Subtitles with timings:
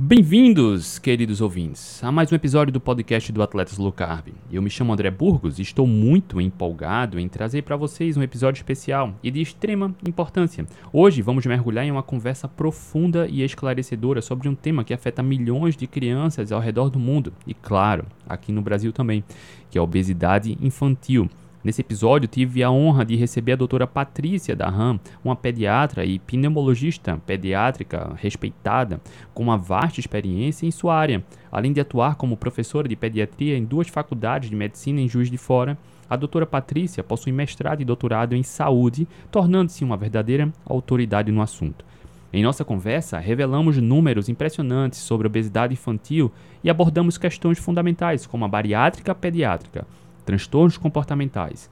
[0.00, 4.28] Bem-vindos, queridos ouvintes, a mais um episódio do podcast do Atletas Low Carb.
[4.50, 8.60] Eu me chamo André Burgos e estou muito empolgado em trazer para vocês um episódio
[8.60, 10.64] especial e de extrema importância.
[10.92, 15.76] Hoje vamos mergulhar em uma conversa profunda e esclarecedora sobre um tema que afeta milhões
[15.76, 19.24] de crianças ao redor do mundo e, claro, aqui no Brasil também,
[19.68, 21.28] que é a obesidade infantil.
[21.68, 27.20] Nesse episódio, tive a honra de receber a doutora Patrícia Darham, uma pediatra e pneumologista
[27.26, 28.98] pediátrica respeitada,
[29.34, 31.22] com uma vasta experiência em sua área.
[31.52, 35.36] Além de atuar como professora de pediatria em duas faculdades de medicina em Juiz de
[35.36, 35.76] Fora,
[36.08, 41.84] a doutora Patrícia possui mestrado e doutorado em saúde, tornando-se uma verdadeira autoridade no assunto.
[42.32, 46.32] Em nossa conversa, revelamos números impressionantes sobre obesidade infantil
[46.64, 49.86] e abordamos questões fundamentais como a bariátrica pediátrica
[50.28, 51.70] transtornos comportamentais,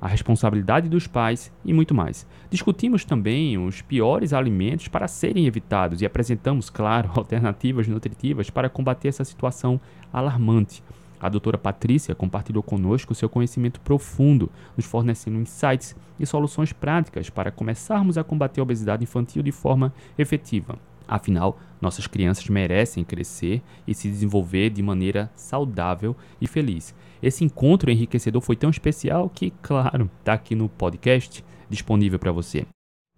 [0.00, 2.26] a responsabilidade dos pais e muito mais.
[2.48, 9.08] Discutimos também os piores alimentos para serem evitados e apresentamos, claro, alternativas nutritivas para combater
[9.08, 9.78] essa situação
[10.10, 10.82] alarmante.
[11.20, 17.50] A doutora Patrícia compartilhou conosco seu conhecimento profundo, nos fornecendo insights e soluções práticas para
[17.50, 20.78] começarmos a combater a obesidade infantil de forma efetiva.
[21.06, 26.94] Afinal, nossas crianças merecem crescer e se desenvolver de maneira saudável e feliz.
[27.22, 32.66] Esse encontro enriquecedor foi tão especial que, claro, está aqui no podcast disponível para você.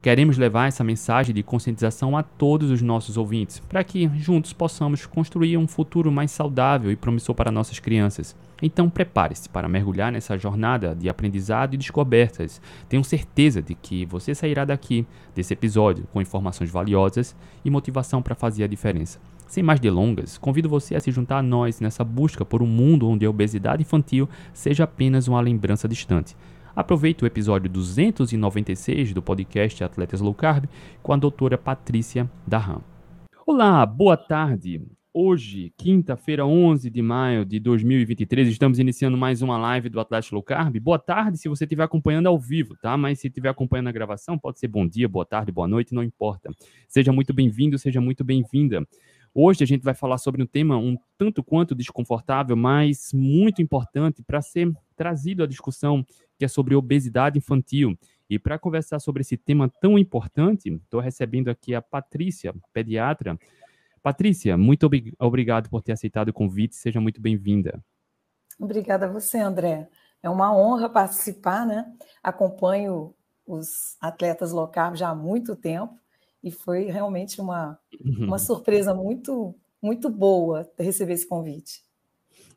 [0.03, 5.07] Queremos levar essa mensagem de conscientização a todos os nossos ouvintes, para que juntos possamos
[5.07, 8.35] construir um futuro mais saudável e promissor para nossas crianças.
[8.61, 12.61] Então prepare-se para mergulhar nessa jornada de aprendizado e descobertas.
[12.89, 15.07] Tenho certeza de que você sairá daqui,
[15.37, 19.21] desse episódio, com informações valiosas e motivação para fazer a diferença.
[19.53, 23.07] Sem mais delongas, convido você a se juntar a nós nessa busca por um mundo
[23.07, 26.35] onde a obesidade infantil seja apenas uma lembrança distante.
[26.75, 30.65] Aproveite o episódio 296 do podcast Atletas Low Carb
[31.03, 32.83] com a doutora Patrícia Darram.
[33.47, 34.81] Olá, boa tarde.
[35.15, 40.43] Hoje, quinta-feira, 11 de maio de 2023, estamos iniciando mais uma live do Atlético Low
[40.43, 40.75] Carb.
[40.81, 42.97] Boa tarde se você estiver acompanhando ao vivo, tá?
[42.97, 46.03] Mas se estiver acompanhando a gravação, pode ser bom dia, boa tarde, boa noite, não
[46.03, 46.51] importa.
[46.89, 48.89] Seja muito bem-vindo, seja muito bem-vinda.
[49.35, 54.23] Hoje a gente vai falar sobre um tema um tanto quanto desconfortável, mas muito importante
[54.23, 56.05] para ser trazido à discussão,
[56.39, 57.99] que é sobre obesidade infantil.
[58.29, 63.39] E para conversar sobre esse tema tão importante, estou recebendo aqui a Patrícia, pediatra,
[64.03, 67.83] Patrícia, muito ob obrigado por ter aceitado o convite, seja muito bem-vinda.
[68.59, 69.89] Obrigada a você, André.
[70.23, 71.91] É uma honra participar, né?
[72.23, 73.15] Acompanho
[73.47, 76.02] os atletas locais já há muito tempo
[76.43, 78.27] e foi realmente uma, uhum.
[78.27, 81.83] uma surpresa muito, muito boa receber esse convite.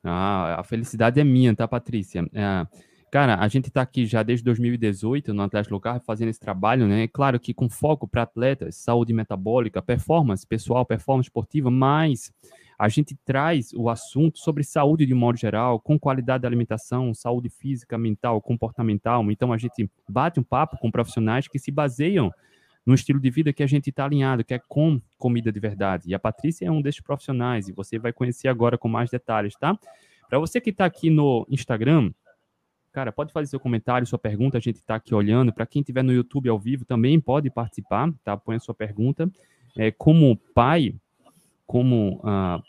[0.04, 2.28] Ah, a felicidade é minha, tá, Patrícia?
[2.34, 2.68] É,
[3.16, 7.08] Cara, a gente está aqui já desde 2018 no Atlético Local fazendo esse trabalho, né?
[7.08, 12.30] Claro que com foco para atletas, saúde metabólica, performance pessoal, performance esportiva, mas
[12.78, 17.14] a gente traz o assunto sobre saúde de um modo geral, com qualidade da alimentação,
[17.14, 19.24] saúde física, mental, comportamental.
[19.32, 22.34] Então a gente bate um papo com profissionais que se baseiam
[22.86, 26.10] no estilo de vida que a gente está alinhado, que é com comida de verdade.
[26.10, 29.56] E a Patrícia é um desses profissionais e você vai conhecer agora com mais detalhes,
[29.56, 29.78] tá?
[30.30, 32.12] Para você que está aqui no Instagram,
[32.96, 35.52] Cara, pode fazer seu comentário, sua pergunta, a gente está aqui olhando.
[35.52, 38.38] Para quem estiver no YouTube ao vivo também pode participar, tá?
[38.38, 39.30] Põe a sua pergunta.
[39.78, 40.96] É, como pai,
[41.68, 42.64] como uh,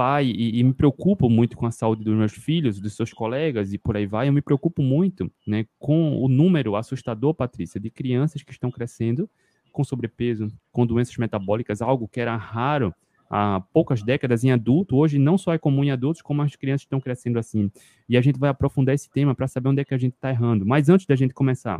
[0.00, 3.74] pai, e, e, me preocupo muito com a saúde dos meus filhos, dos seus colegas
[3.74, 7.90] e por aí vai, eu me preocupo muito né, com o número assustador, Patrícia, de
[7.90, 9.28] crianças que estão crescendo
[9.70, 12.94] com sobrepeso, com doenças metabólicas, algo que era raro
[13.28, 16.86] há poucas décadas em adulto, hoje não só é comum em adultos, como as crianças
[16.86, 17.70] estão crescendo assim.
[18.08, 20.30] E a gente vai aprofundar esse tema para saber onde é que a gente está
[20.30, 20.64] errando.
[20.64, 21.78] Mas antes da gente começar,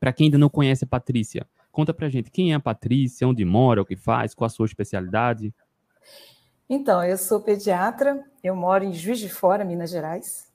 [0.00, 3.44] para quem ainda não conhece a Patrícia, conta para gente quem é a Patrícia, onde
[3.44, 5.54] mora, o que faz, qual a sua especialidade.
[6.74, 10.50] Então, eu sou pediatra, eu moro em Juiz de Fora, Minas Gerais.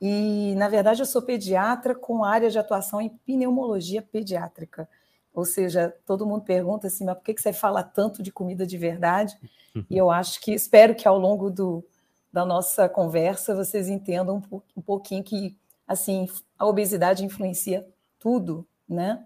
[0.00, 4.88] E, na verdade, eu sou pediatra com área de atuação em pneumologia pediátrica.
[5.34, 8.78] Ou seja, todo mundo pergunta assim, mas por que você fala tanto de comida de
[8.78, 9.36] verdade?
[9.90, 11.84] E eu acho que, espero que ao longo do,
[12.32, 16.26] da nossa conversa vocês entendam um, um pouquinho que, assim,
[16.56, 17.84] a obesidade influencia
[18.20, 19.24] tudo, né?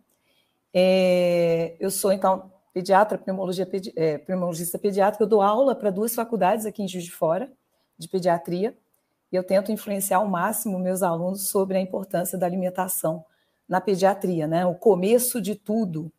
[0.72, 6.66] É, eu sou, então, pediatra, pneumologia, é, pneumologista pediátrica, eu dou aula para duas faculdades
[6.66, 7.50] aqui em Juiz de Fora,
[7.98, 8.76] de pediatria,
[9.30, 13.24] e eu tento influenciar ao máximo meus alunos sobre a importância da alimentação
[13.68, 14.64] na pediatria, né?
[14.64, 16.10] O começo de tudo.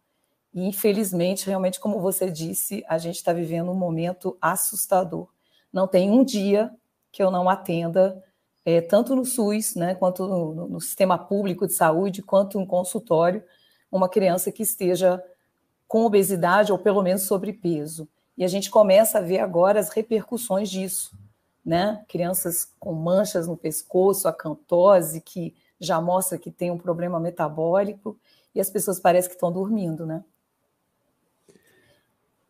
[0.53, 5.27] E, infelizmente, realmente, como você disse, a gente está vivendo um momento assustador.
[5.73, 6.71] Não tem um dia
[7.11, 8.23] que eu não atenda,
[8.63, 13.43] é, tanto no SUS, né, quanto no, no, sistema público de saúde, quanto no consultório,
[13.91, 15.23] uma criança que esteja
[15.89, 18.07] com obesidade ou pelo menos sobrepeso.
[18.37, 21.17] E a gente começa a ver agora as repercussões disso,
[21.65, 22.05] né?
[22.07, 28.15] Crianças com manchas no pescoço, acantose, que já mostra que tem um problema metabólico,
[28.53, 30.23] e as pessoas parecem que estão dormindo, né?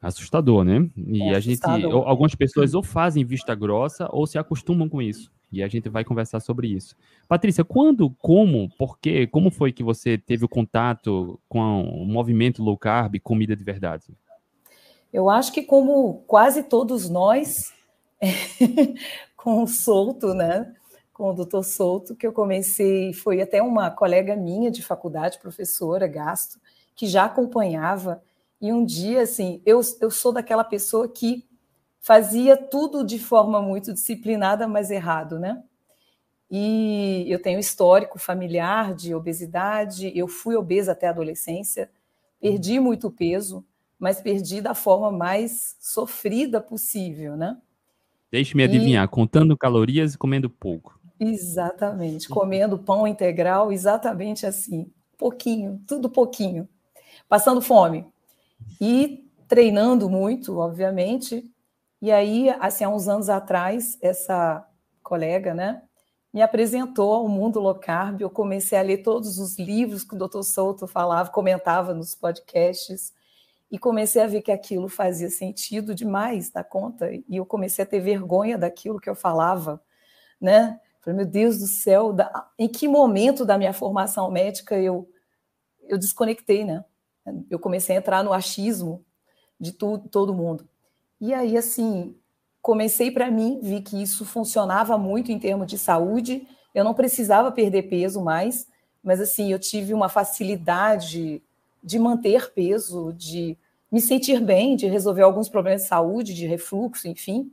[0.01, 0.89] Assustador, né?
[0.97, 5.31] E é a gente, algumas pessoas ou fazem vista grossa ou se acostumam com isso.
[5.51, 6.95] E a gente vai conversar sobre isso.
[7.27, 12.63] Patrícia, quando, como, por quê, como foi que você teve o contato com o movimento
[12.63, 14.05] low carb, comida de verdade?
[15.11, 17.73] Eu acho que como quase todos nós,
[19.35, 20.73] com o Souto, né?
[21.11, 26.07] Com o doutor Souto, que eu comecei, foi até uma colega minha de faculdade, professora
[26.07, 26.59] Gasto,
[26.95, 28.21] que já acompanhava
[28.61, 31.47] e um dia, assim, eu, eu sou daquela pessoa que
[31.99, 35.63] fazia tudo de forma muito disciplinada, mas errado, né?
[36.49, 41.91] E eu tenho histórico familiar de obesidade, eu fui obesa até a adolescência,
[42.41, 43.63] perdi muito peso,
[43.99, 47.57] mas perdi da forma mais sofrida possível, né?
[48.31, 50.99] Deixe-me adivinhar, contando calorias e comendo pouco.
[51.19, 56.67] Exatamente, comendo pão integral, exatamente assim, pouquinho, tudo pouquinho,
[57.27, 58.05] passando fome
[58.79, 61.45] e treinando muito, obviamente.
[62.01, 64.65] E aí, assim, há uns anos atrás, essa
[65.03, 65.83] colega, né,
[66.33, 68.21] me apresentou ao mundo low carb.
[68.21, 70.43] Eu comecei a ler todos os livros que o Dr.
[70.43, 73.13] Souto falava, comentava nos podcasts,
[73.71, 77.11] e comecei a ver que aquilo fazia sentido demais da conta.
[77.11, 79.81] E eu comecei a ter vergonha daquilo que eu falava,
[80.41, 80.79] né?
[81.01, 82.49] Falei, meu Deus do céu, da...
[82.57, 85.07] em que momento da minha formação médica eu,
[85.87, 86.83] eu desconectei, né?
[87.49, 89.05] Eu comecei a entrar no achismo
[89.59, 90.67] de tudo, todo mundo.
[91.19, 92.15] E aí, assim,
[92.61, 97.51] comecei para mim, vi que isso funcionava muito em termos de saúde, eu não precisava
[97.51, 98.67] perder peso mais,
[99.03, 101.41] mas assim, eu tive uma facilidade
[101.83, 103.57] de manter peso, de
[103.91, 107.51] me sentir bem, de resolver alguns problemas de saúde, de refluxo, enfim.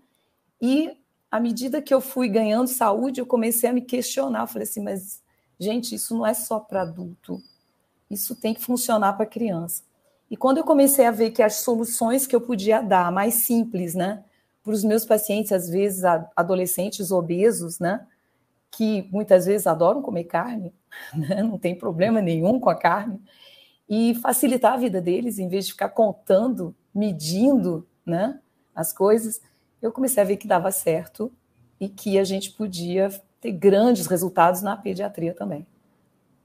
[0.60, 0.96] E
[1.30, 4.42] à medida que eu fui ganhando saúde, eu comecei a me questionar.
[4.42, 5.22] Eu falei assim, mas,
[5.58, 7.42] gente, isso não é só para adulto.
[8.10, 9.82] Isso tem que funcionar para criança.
[10.30, 13.94] E quando eu comecei a ver que as soluções que eu podia dar, mais simples,
[13.94, 14.24] né,
[14.62, 16.02] para os meus pacientes, às vezes
[16.34, 18.04] adolescentes obesos, né,
[18.70, 20.74] que muitas vezes adoram comer carne,
[21.14, 23.20] né, não tem problema nenhum com a carne,
[23.88, 28.40] e facilitar a vida deles, em vez de ficar contando, medindo, né,
[28.74, 29.40] as coisas,
[29.80, 31.32] eu comecei a ver que dava certo
[31.78, 33.08] e que a gente podia
[33.40, 35.66] ter grandes resultados na pediatria também.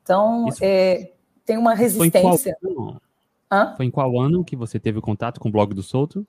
[0.03, 1.11] Então, é,
[1.45, 2.55] tem uma resistência.
[2.61, 3.01] Foi em, qual,
[3.75, 6.25] Foi em qual ano que você teve contato com o blog do Souto?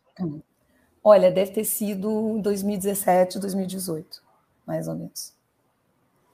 [1.04, 4.22] Olha, deve ter sido 2017, 2018,
[4.66, 5.32] mais ou menos.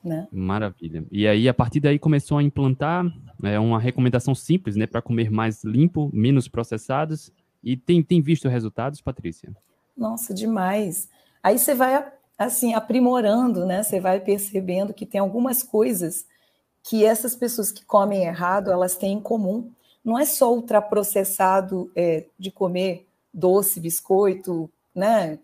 [0.03, 0.27] Né?
[0.33, 1.05] Maravilha.
[1.11, 3.05] E aí, a partir daí, começou a implantar
[3.43, 7.31] é, uma recomendação simples, né, para comer mais limpo, menos processados.
[7.63, 9.55] E tem, tem visto resultados, Patrícia?
[9.97, 11.09] Nossa, demais.
[11.43, 12.07] Aí você vai,
[12.39, 13.83] assim, aprimorando, né?
[13.83, 16.27] Você vai percebendo que tem algumas coisas
[16.83, 19.71] que essas pessoas que comem errado elas têm em comum.
[20.05, 25.39] Não é só ultraprocessado é, de comer doce, biscoito, né?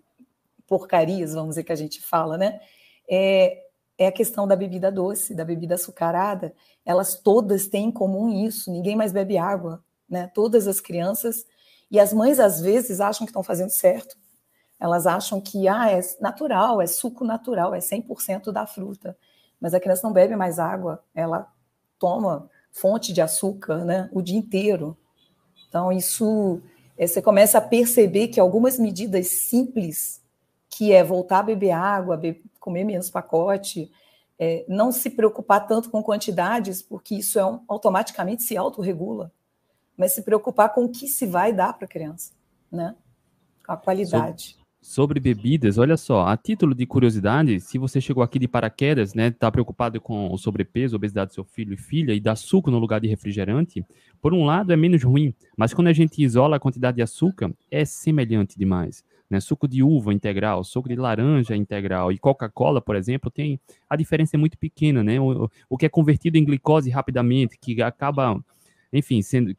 [0.66, 2.60] Porcarias, vamos dizer que a gente fala, né?
[3.08, 3.62] É,
[3.98, 6.54] é a questão da bebida doce, da bebida açucarada.
[6.84, 8.70] Elas todas têm em comum isso.
[8.72, 10.30] Ninguém mais bebe água, né?
[10.34, 11.44] Todas as crianças
[11.90, 14.16] e as mães às vezes acham que estão fazendo certo.
[14.80, 19.16] Elas acham que ah, é natural, é suco natural, é 100% da fruta
[19.64, 21.50] mas a criança não bebe mais água, ela
[21.98, 24.96] toma fonte de açúcar né, o dia inteiro.
[25.68, 26.60] Então, isso
[26.98, 30.20] é, você começa a perceber que algumas medidas simples,
[30.68, 33.90] que é voltar a beber água, beber, comer menos pacote,
[34.36, 39.32] é, não se preocupar tanto com quantidades, porque isso é um, automaticamente se autorregula,
[39.96, 42.32] mas se preocupar com o que se vai dar para a criança,
[42.70, 42.96] né?
[43.64, 44.58] com a qualidade.
[44.86, 49.30] Sobre bebidas, olha só, a título de curiosidade, se você chegou aqui de paraquedas, né,
[49.30, 52.78] tá preocupado com o sobrepeso, obesidade do seu filho e filha e dá suco no
[52.78, 53.82] lugar de refrigerante,
[54.20, 57.50] por um lado é menos ruim, mas quando a gente isola a quantidade de açúcar,
[57.70, 59.02] é semelhante demais.
[59.30, 59.40] Né?
[59.40, 64.36] Suco de uva integral, suco de laranja integral e Coca-Cola, por exemplo, tem a diferença
[64.36, 65.18] é muito pequena, né?
[65.18, 68.38] O, o que é convertido em glicose rapidamente, que acaba
[68.94, 69.56] enfim, sendo,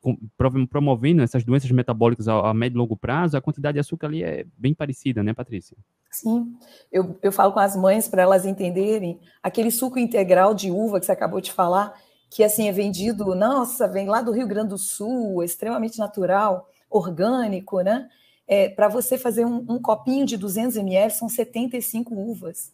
[0.69, 4.23] promovendo essas doenças metabólicas a, a, médio e longo prazo, a quantidade de açúcar ali
[4.23, 5.75] é bem parecida, né, Patrícia?
[6.09, 6.55] Sim,
[6.89, 11.05] eu, eu falo com as mães para elas entenderem aquele suco integral de uva que
[11.05, 11.93] você acabou de falar,
[12.29, 16.69] que assim é vendido, nossa, vem lá do Rio Grande do Sul, é extremamente natural,
[16.89, 18.07] orgânico, né?
[18.47, 22.71] É, para você fazer um, um, copinho de 200 ml são 75 uvas.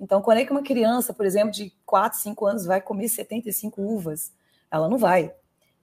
[0.00, 3.80] Então, quando é que uma criança, por exemplo, de 4, 5 anos vai comer 75
[3.80, 4.32] uvas?
[4.68, 5.32] Ela não vai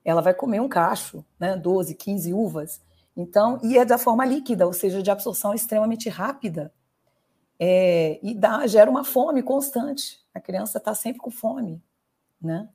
[0.03, 2.81] ela vai comer um cacho, né, 12, 15 uvas.
[3.15, 6.73] Então, e é da forma líquida, ou seja, de absorção extremamente rápida.
[7.59, 10.19] É, e dá, gera uma fome constante.
[10.33, 11.81] A criança está sempre com fome,
[12.41, 12.69] né?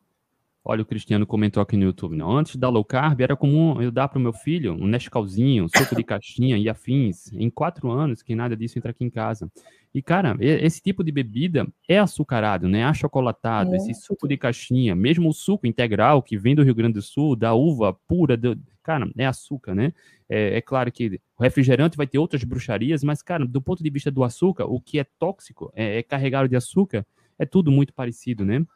[0.66, 2.30] Olha, o Cristiano comentou aqui no YouTube, não?
[2.30, 5.94] Antes da low carb, era comum eu dar para o meu filho um Nescauzinho, suco
[5.94, 7.30] de caixinha e afins.
[7.32, 9.50] Em quatro anos, que nada disso entra aqui em casa.
[9.94, 12.84] E, cara, esse tipo de bebida é açucarado, né?
[12.84, 13.76] Achocolatado, é.
[13.76, 17.36] esse suco de caixinha, mesmo o suco integral que vem do Rio Grande do Sul,
[17.36, 18.58] da uva pura, do...
[18.82, 19.92] cara, é açúcar, né?
[20.28, 23.90] É, é, claro que o refrigerante vai ter outras bruxarias, mas, cara, do ponto de
[23.90, 27.06] vista do açúcar, o que é tóxico, é, é carregado de açúcar,
[27.38, 28.66] é tudo muito parecido, né?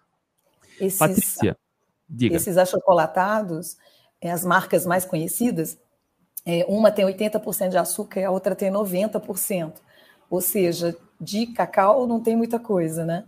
[0.80, 1.56] Esses, Patrícia,
[2.08, 2.36] diga.
[2.36, 3.76] Esses achocolatados,
[4.20, 5.76] é, as marcas mais conhecidas,
[6.46, 9.80] é, uma tem 80% de açúcar e a outra tem 90%.
[10.30, 13.24] Ou seja, de cacau não tem muita coisa, né?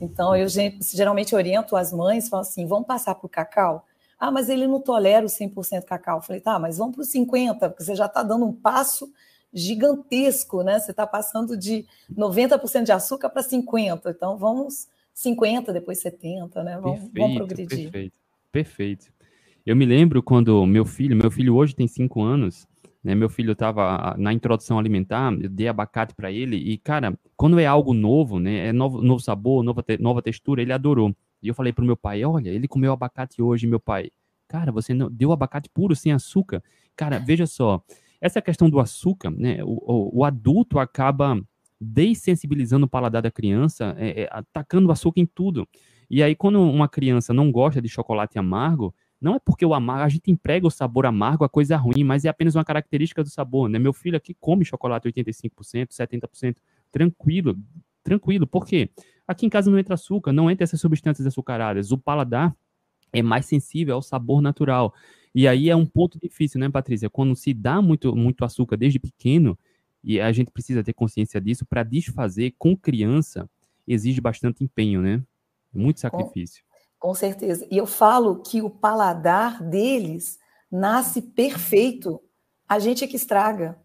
[0.00, 3.84] Então, eu geralmente oriento as mães, falo assim, vamos passar para o cacau?
[4.18, 6.18] Ah, mas ele não tolera o 100% cacau.
[6.18, 9.12] Eu falei, tá, mas vamos para o 50%, porque você já está dando um passo
[9.52, 10.78] gigantesco, né?
[10.78, 14.02] Você está passando de 90% de açúcar para 50%.
[14.06, 16.78] Então, vamos 50%, depois 70%, né?
[16.80, 17.90] Vamos, perfeito, vamos progredir.
[17.90, 18.16] Perfeito,
[18.52, 19.06] perfeito.
[19.66, 22.67] Eu me lembro quando meu filho, meu filho hoje tem 5 anos,
[23.02, 23.14] né?
[23.14, 27.66] Meu filho estava na introdução alimentar, eu dei abacate para ele e, cara, quando é
[27.66, 28.68] algo novo, né?
[28.68, 31.14] É novo, novo sabor, nova, te, nova textura, ele adorou.
[31.42, 34.10] E eu falei pro meu pai, olha, ele comeu abacate hoje, meu pai.
[34.48, 36.62] Cara, você não, deu abacate puro, sem açúcar.
[36.96, 37.82] Cara, veja só,
[38.20, 39.62] essa questão do açúcar, né?
[39.62, 41.40] O, o, o adulto acaba
[41.80, 45.68] dessensibilizando o paladar da criança, é, é, atacando açúcar em tudo.
[46.10, 50.04] E aí, quando uma criança não gosta de chocolate amargo, não é porque o amargo,
[50.04, 53.28] a gente emprega o sabor amargo a coisa ruim, mas é apenas uma característica do
[53.28, 53.78] sabor, né?
[53.78, 56.56] Meu filho aqui come chocolate 85%, 70%,
[56.90, 57.56] tranquilo,
[58.02, 58.46] tranquilo.
[58.46, 58.90] Por quê?
[59.26, 61.90] Aqui em casa não entra açúcar, não entra essas substâncias açucaradas.
[61.90, 62.54] O paladar
[63.12, 64.94] é mais sensível ao sabor natural.
[65.34, 67.10] E aí é um ponto difícil, né, Patrícia?
[67.10, 69.58] Quando se dá muito, muito açúcar desde pequeno,
[70.02, 73.48] e a gente precisa ter consciência disso, para desfazer com criança
[73.86, 75.22] exige bastante empenho, né?
[75.72, 76.62] Muito sacrifício.
[76.98, 77.66] Com certeza.
[77.70, 80.38] E eu falo que o paladar deles
[80.70, 82.20] nasce perfeito.
[82.68, 83.78] A gente é que estraga.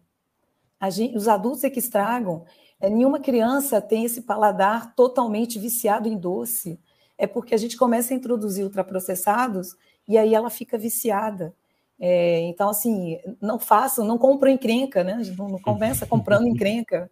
[0.90, 2.44] Gente, os adultos é que estragam.
[2.80, 6.78] É, nenhuma criança tem esse paladar totalmente viciado em doce.
[7.16, 11.54] É porque a gente começa a introduzir ultraprocessados e aí ela fica viciada.
[11.98, 15.22] É, então, assim, não façam, não compram encrenca, né?
[15.38, 17.10] Não, não convença comprando encrenca.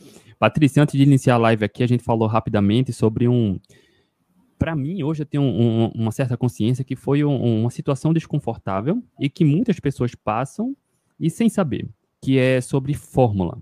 [0.38, 3.60] Patrícia, antes de iniciar a live aqui, a gente falou rapidamente sobre um,
[4.62, 8.12] para mim, hoje eu tenho um, um, uma certa consciência que foi um, uma situação
[8.12, 10.76] desconfortável e que muitas pessoas passam
[11.18, 11.88] e sem saber,
[12.20, 13.58] que é sobre fórmula.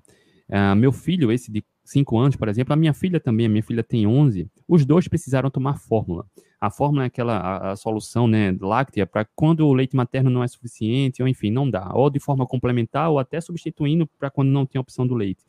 [0.47, 3.63] Uh, meu filho, esse de 5 anos, por exemplo, a minha filha também, a minha
[3.63, 6.27] filha tem 11, os dois precisaram tomar fórmula.
[6.61, 10.45] A fórmula é aquela a, a solução né, láctea para quando o leite materno não
[10.45, 14.51] é suficiente, ou enfim, não dá, ou de forma complementar, ou até substituindo para quando
[14.51, 15.43] não tem opção do leite.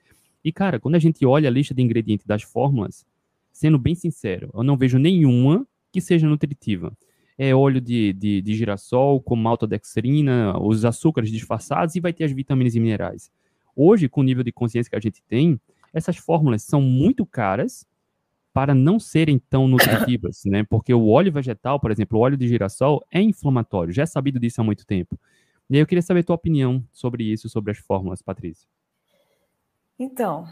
[0.46, 3.06] E, cara, quando a gente olha a lista de ingredientes das fórmulas,
[3.52, 6.92] sendo bem sincero, eu não vejo nenhuma que seja nutritiva.
[7.38, 12.32] É óleo de, de, de girassol com maltodextrina, os açúcares disfarçados e vai ter as
[12.32, 13.32] vitaminas e minerais.
[13.76, 15.60] Hoje, com o nível de consciência que a gente tem,
[15.94, 17.86] essas fórmulas são muito caras
[18.54, 20.64] para não serem tão nutritivas, né?
[20.64, 24.40] Porque o óleo vegetal, por exemplo, o óleo de girassol é inflamatório, já é sabido
[24.40, 25.18] disso há muito tempo.
[25.70, 28.68] E eu queria saber a tua opinião sobre isso, sobre as fórmulas, Patrícia.
[29.98, 30.46] Então,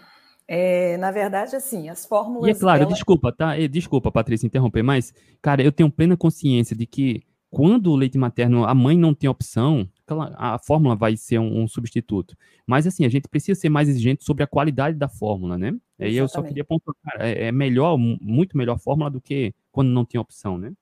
[0.51, 2.47] é, na verdade, assim, as fórmulas.
[2.47, 2.91] E é claro, ela...
[2.91, 3.55] desculpa, tá?
[3.67, 5.13] Desculpa, Patrícia, interromper, mas,
[5.43, 9.29] cara, eu tenho plena consciência de que quando o leite materno, a mãe não tem
[9.29, 9.87] opção,
[10.35, 12.35] a fórmula vai ser um, um, substituto.
[12.65, 15.71] Mas, assim, a gente precisa ser mais exigente sobre a qualidade da fórmula, né?
[15.99, 19.53] E aí eu só queria pontuar, cara, é, é melhor, muito melhor fórmula do que
[19.71, 20.73] quando não tem opção, né?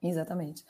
[0.00, 0.62] Exatamente.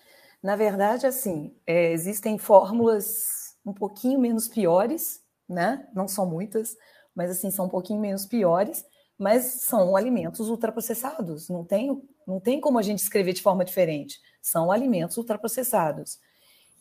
[0.42, 5.86] Na verdade, assim, é, existem fórmulas um pouquinho menos piores, né?
[5.94, 6.74] Não são muitas,
[7.20, 8.82] mas assim, são um pouquinho menos piores,
[9.18, 11.50] mas são alimentos ultraprocessados.
[11.50, 14.18] Não tem, não tem como a gente escrever de forma diferente.
[14.40, 16.18] São alimentos ultraprocessados.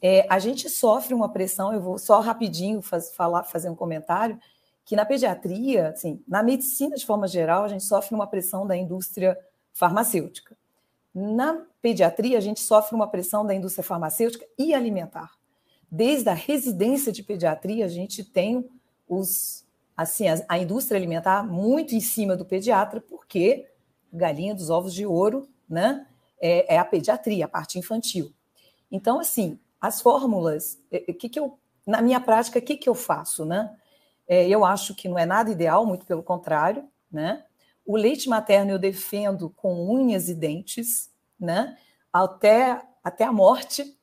[0.02, 4.40] É, a gente sofre uma pressão, eu vou só rapidinho faz, falar, fazer um comentário,
[4.86, 8.78] que na pediatria, assim, na medicina de forma geral, a gente sofre uma pressão da
[8.78, 9.38] indústria
[9.74, 10.56] farmacêutica.
[11.14, 15.32] Na pediatria, a gente sofre uma pressão da indústria farmacêutica e alimentar.
[15.92, 18.66] Desde a residência de pediatria, a gente tem
[19.06, 19.68] os
[20.02, 23.68] assim, a, a indústria alimentar muito em cima do pediatra, porque
[24.12, 26.08] galinha dos ovos de ouro, né?
[26.42, 28.34] É, é a pediatria, a parte infantil.
[28.90, 32.88] Então, assim, as fórmulas, é, é, que, que eu, na minha prática, o que, que
[32.88, 33.76] eu faço, né?
[34.26, 37.44] É, eu acho que não é nada ideal, muito pelo contrário, né?
[37.86, 41.78] O leite materno eu defendo com unhas e dentes, né?
[42.14, 43.98] Até, até a morte.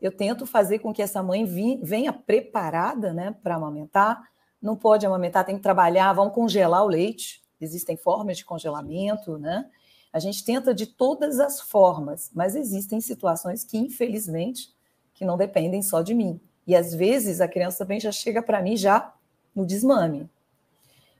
[0.00, 4.30] eu tento fazer com que essa mãe venha preparada né, para amamentar.
[4.60, 7.42] Não pode amamentar, tem que trabalhar, vão congelar o leite.
[7.60, 9.68] Existem formas de congelamento, né?
[10.12, 14.74] A gente tenta de todas as formas, mas existem situações que, infelizmente,
[15.14, 16.40] que não dependem só de mim.
[16.66, 19.12] E às vezes a criança também já chega para mim já
[19.54, 20.28] no desmame.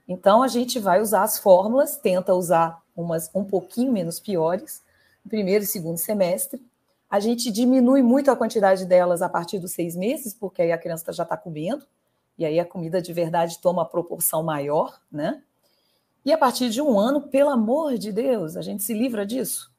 [0.07, 4.83] Então a gente vai usar as fórmulas, tenta usar umas um pouquinho menos piores,
[5.23, 6.61] no primeiro e segundo semestre.
[7.09, 10.77] A gente diminui muito a quantidade delas a partir dos seis meses, porque aí a
[10.77, 11.85] criança já está comendo,
[12.41, 15.43] e aí a comida de verdade toma proporção maior, né?
[16.25, 19.71] E a partir de um ano, pelo amor de Deus, a gente se livra disso.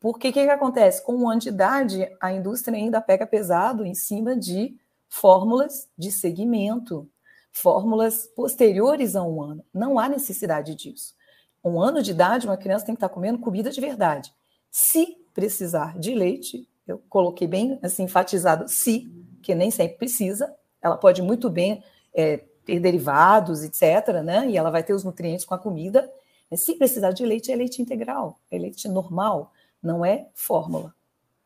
[0.00, 1.04] Porque o que, que acontece?
[1.04, 4.78] Com um ano de idade, a indústria ainda pega pesado em cima de
[5.10, 7.06] fórmulas de segmento,
[7.52, 9.62] fórmulas posteriores a um ano.
[9.72, 11.14] Não há necessidade disso.
[11.62, 14.32] Um ano de idade, uma criança tem que estar comendo comida de verdade.
[14.70, 19.06] Se precisar de leite, eu coloquei bem assim, enfatizado se,
[19.42, 21.82] que nem sempre precisa, ela pode muito bem
[22.14, 24.48] é, ter derivados, etc., né?
[24.48, 26.10] E ela vai ter os nutrientes com a comida.
[26.54, 30.94] Se precisar de leite, é leite integral, é leite normal, não é fórmula,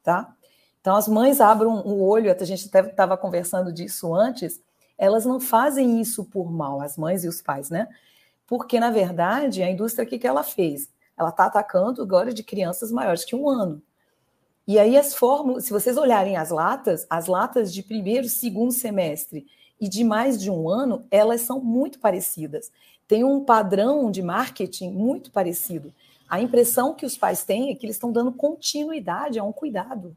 [0.02, 0.34] tá?
[0.80, 4.60] Então, as mães abrem o olho, a gente estava conversando disso antes,
[4.98, 7.88] elas não fazem isso por mal, as mães e os pais, né?
[8.46, 10.88] Porque, na verdade, a indústria, o que, que ela fez?
[11.16, 13.82] Ela está atacando agora de crianças maiores que um ano.
[14.66, 19.47] E aí, as fórmulas, se vocês olharem as latas, as latas de primeiro, segundo semestre
[19.81, 22.71] e de mais de um ano, elas são muito parecidas.
[23.09, 25.92] Tem um padrão de marketing muito parecido.
[26.28, 30.16] A impressão que os pais têm é que eles estão dando continuidade a um cuidado.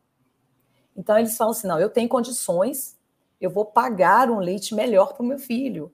[0.95, 2.95] Então, eles falam assim: não, eu tenho condições,
[3.41, 5.91] eu vou pagar um leite melhor para o meu filho.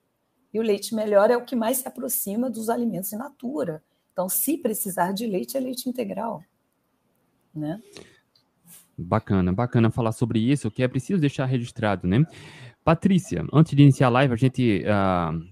[0.54, 3.82] E o leite melhor é o que mais se aproxima dos alimentos in natura.
[4.12, 6.44] Então, se precisar de leite, é leite integral.
[7.56, 7.82] Né?
[9.02, 12.26] Bacana, bacana falar sobre isso, que é preciso deixar registrado, né?
[12.84, 14.84] Patrícia, antes de iniciar a live, a gente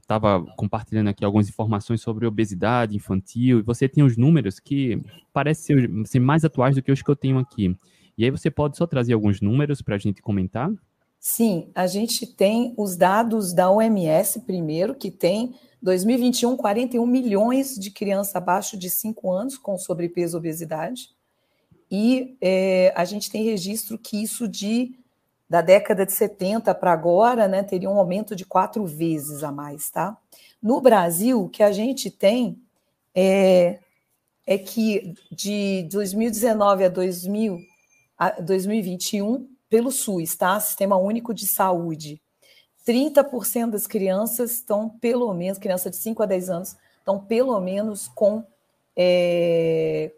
[0.01, 5.00] estava uh, compartilhando aqui algumas informações sobre obesidade infantil, e você tem os números que
[5.32, 7.76] parecem ser, ser mais atuais do que os que eu tenho aqui.
[8.17, 10.71] E aí você pode só trazer alguns números para a gente comentar?
[11.19, 17.91] Sim, a gente tem os dados da OMS primeiro, que tem 2021 41 milhões de
[17.91, 21.10] crianças abaixo de 5 anos com sobrepeso e obesidade.
[21.91, 24.95] E é, a gente tem registro que isso de
[25.49, 29.89] da década de 70 para agora, né, teria um aumento de quatro vezes a mais,
[29.89, 30.15] tá?
[30.62, 32.62] No Brasil, o que a gente tem
[33.15, 33.80] é,
[34.45, 37.58] é que de 2019 a 2000
[38.43, 40.60] 2021 pelo SUS, tá?
[40.60, 42.21] Sistema Único de Saúde.
[42.86, 48.08] 30% das crianças estão, pelo menos, criança de 5 a 10 anos, estão pelo menos
[48.08, 48.43] com,
[48.95, 50.12] é,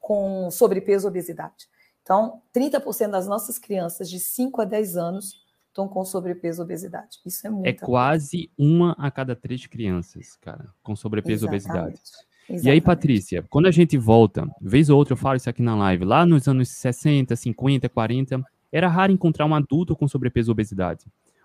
[0.00, 1.68] com sobrepeso e obesidade.
[2.02, 7.18] Então, 30% das nossas crianças de 5 a 10 anos estão com sobrepeso e obesidade.
[7.24, 7.66] Isso é muito.
[7.66, 12.00] É quase uma a cada três crianças, cara, com sobrepeso e obesidade.
[12.48, 12.66] Exatamente.
[12.66, 15.76] E aí, Patrícia, quando a gente volta, vez ou outra eu falo isso aqui na
[15.76, 20.52] live, lá nos anos 60, 50, 40, era raro encontrar um adulto com sobrepeso e
[20.52, 21.04] obesidade.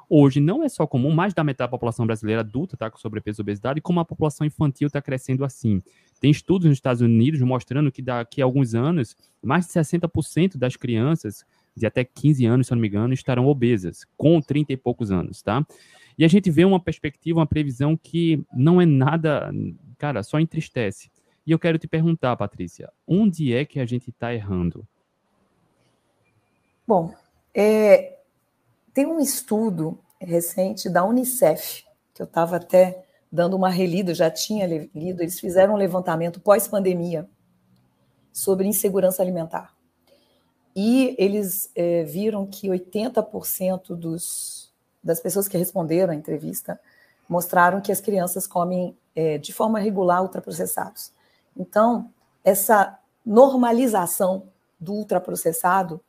[0.09, 3.41] Hoje não é só comum, mais da metade da população brasileira adulta está com sobrepeso
[3.41, 5.81] e obesidade, como a população infantil está crescendo assim.
[6.19, 10.75] Tem estudos nos Estados Unidos mostrando que daqui a alguns anos, mais de 60% das
[10.75, 15.11] crianças de até 15 anos, se não me engano, estarão obesas, com 30 e poucos
[15.11, 15.65] anos, tá?
[16.17, 19.51] E a gente vê uma perspectiva, uma previsão que não é nada,
[19.97, 21.11] cara, só entristece.
[21.45, 24.87] E eu quero te perguntar, Patrícia, onde é que a gente está errando?
[26.87, 27.13] Bom,
[27.53, 28.14] é,
[28.95, 34.65] tem um estudo recente da Unicef, que eu estava até dando uma relida, já tinha
[34.65, 37.29] lido, eles fizeram um levantamento pós-pandemia
[38.31, 39.75] sobre insegurança alimentar.
[40.73, 46.79] E eles é, viram que 80% dos das pessoas que responderam à entrevista
[47.29, 51.11] mostraram que as crianças comem é, de forma regular ultraprocessados.
[51.55, 52.09] Então,
[52.43, 54.47] essa normalização
[54.79, 56.01] do ultraprocessado,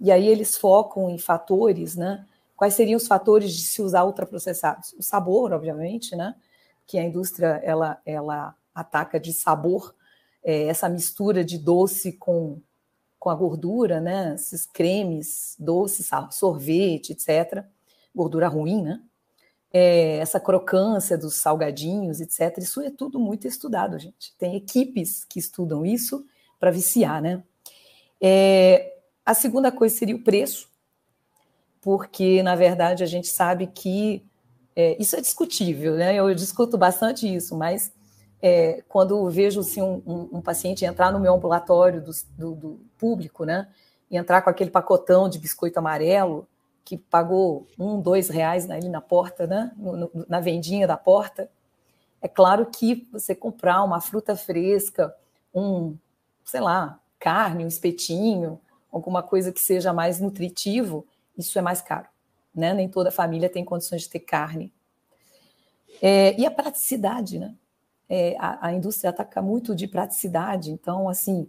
[0.00, 2.26] e aí eles focam em fatores, né?
[2.56, 4.92] Quais seriam os fatores de se usar ultraprocessados?
[4.94, 6.34] O sabor, obviamente, né?
[6.86, 9.94] Que a indústria ela, ela ataca de sabor,
[10.44, 12.60] é, essa mistura de doce com,
[13.18, 14.34] com a gordura, né?
[14.34, 17.64] Esses cremes, doces, sorvete, etc
[18.14, 19.00] gordura ruim, né?
[19.72, 22.58] É, essa crocância dos salgadinhos, etc.
[22.58, 24.34] Isso é tudo muito estudado, gente.
[24.38, 26.26] Tem equipes que estudam isso
[26.60, 27.42] para viciar, né?
[28.20, 30.68] É, a segunda coisa seria o preço,
[31.82, 34.24] porque, na verdade, a gente sabe que
[34.74, 36.14] é, isso é discutível, né?
[36.14, 37.92] Eu discuto bastante isso, mas
[38.40, 42.80] é, quando vejo assim, um, um, um, paciente entrar no meu ambulatório do, do, do
[42.96, 43.68] público, né?
[44.12, 46.46] e entrar com aquele pacotão de biscoito amarelo
[46.84, 49.72] que pagou um, dois reais ali na porta, né?
[49.74, 51.48] No, no, na vendinha da porta.
[52.20, 55.14] É claro que você comprar uma fruta fresca,
[55.54, 55.96] um,
[56.44, 58.60] sei lá, carne, um espetinho,
[58.92, 62.08] alguma coisa que seja mais nutritivo, isso é mais caro.
[62.54, 62.74] Né?
[62.74, 64.72] Nem toda família tem condições de ter carne.
[66.00, 67.54] É, e a praticidade, né?
[68.08, 71.48] É, a, a, indústria ataca muito de praticidade, então, assim,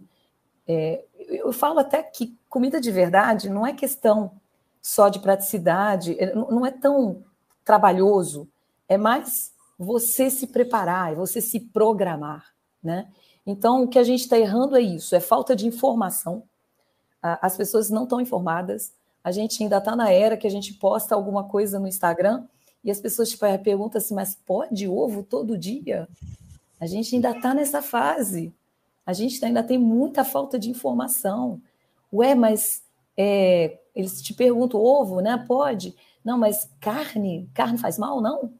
[0.66, 4.40] é, eu falo até que comida de verdade não é questão
[4.80, 7.22] só de praticidade, é, não é tão
[7.64, 8.48] trabalhoso,
[8.88, 13.08] é mais você se preparar, é você se programar, né?
[13.46, 16.44] Então, o que a gente está errando é isso, é falta de informação.
[17.20, 18.92] As pessoas não estão informadas.
[19.24, 22.44] A gente ainda está na era que a gente posta alguma coisa no Instagram
[22.84, 26.06] e as pessoas tipo, perguntam assim, mas pode ovo todo dia?
[26.78, 28.52] A gente ainda está nessa fase.
[29.06, 31.60] A gente ainda tem muita falta de informação.
[32.12, 32.82] Ué, mas
[33.16, 35.42] é, eles te perguntam, ovo, né?
[35.48, 35.96] Pode.
[36.22, 38.20] Não, mas carne, carne faz mal?
[38.20, 38.52] Não.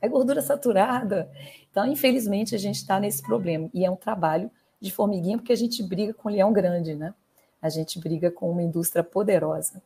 [0.00, 1.30] É gordura saturada.
[1.70, 3.70] Então, infelizmente, a gente está nesse problema.
[3.72, 7.14] E é um trabalho de formiguinha, porque a gente briga com um leão grande, né?
[7.62, 9.82] A gente briga com uma indústria poderosa.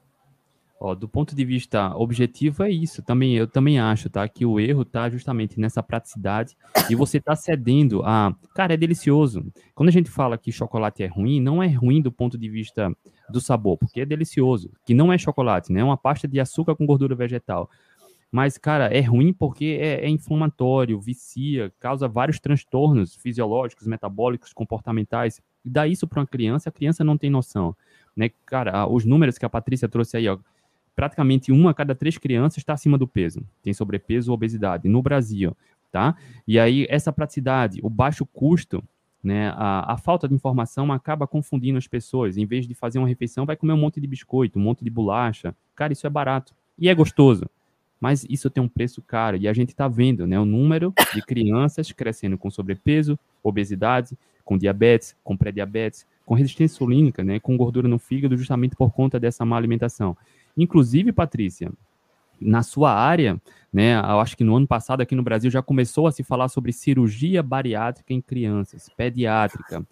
[0.81, 3.03] Ó, do ponto de vista objetivo é isso.
[3.03, 6.57] Também eu também acho, tá, que o erro tá justamente nessa praticidade
[6.91, 9.47] e você tá cedendo a, cara, é delicioso.
[9.75, 12.95] Quando a gente fala que chocolate é ruim, não é ruim do ponto de vista
[13.31, 15.81] do sabor, porque é delicioso, que não é chocolate, né?
[15.81, 17.71] É uma pasta de açúcar com gordura vegetal.
[18.31, 25.41] Mas, cara, é ruim porque é, é inflamatório, vicia, causa vários transtornos fisiológicos, metabólicos, comportamentais.
[25.65, 27.77] E dá isso para uma criança, a criança não tem noção.
[28.17, 28.31] Né?
[28.45, 30.37] Cara, os números que a Patrícia trouxe aí, ó,
[30.95, 35.03] praticamente uma a cada três crianças está acima do peso, tem sobrepeso ou obesidade no
[35.03, 35.57] Brasil,
[35.91, 36.17] tá?
[36.47, 38.83] E aí essa praticidade, o baixo custo,
[39.23, 42.37] né, a, a, falta de informação acaba confundindo as pessoas.
[42.37, 44.91] Em vez de fazer uma refeição, vai comer um monte de biscoito, um monte de
[44.91, 45.57] bolacha.
[45.75, 47.49] Cara, isso é barato e é gostoso
[48.05, 49.39] mas isso tem um preço caro.
[49.39, 54.59] E a gente está vendo né, o número de crianças crescendo com sobrepeso, obesidade, com
[54.59, 59.43] diabetes, com pré-diabetes, com resistência insulínica, né, com gordura no fígado, justamente por conta dessa
[59.47, 60.15] má alimentação.
[60.57, 61.73] Inclusive, Patrícia,
[62.41, 63.41] na sua área,
[63.73, 66.49] né, eu acho que no ano passado aqui no Brasil já começou a se falar
[66.49, 69.85] sobre cirurgia bariátrica em crianças, pediátrica.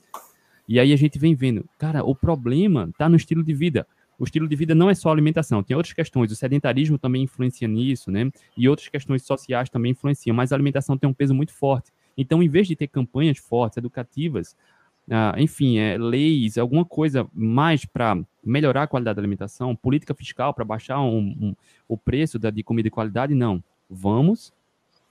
[0.69, 3.87] E aí a gente vem vendo, cara, o problema está no estilo de vida
[4.23, 6.31] o estilo de vida não é só alimentação, tem outras questões.
[6.31, 8.31] O sedentarismo também influencia nisso, né?
[8.57, 11.91] E outras questões sociais também influenciam, mas a alimentação tem um peso muito forte.
[12.17, 14.57] Então, em vez de ter campanhas fortes, educativas,
[15.09, 20.53] uh, enfim, é, leis, alguma coisa mais para melhorar a qualidade da alimentação, política fiscal
[20.53, 21.57] para baixar um, um,
[21.89, 23.63] o preço da, de comida de qualidade, não.
[23.89, 24.53] Vamos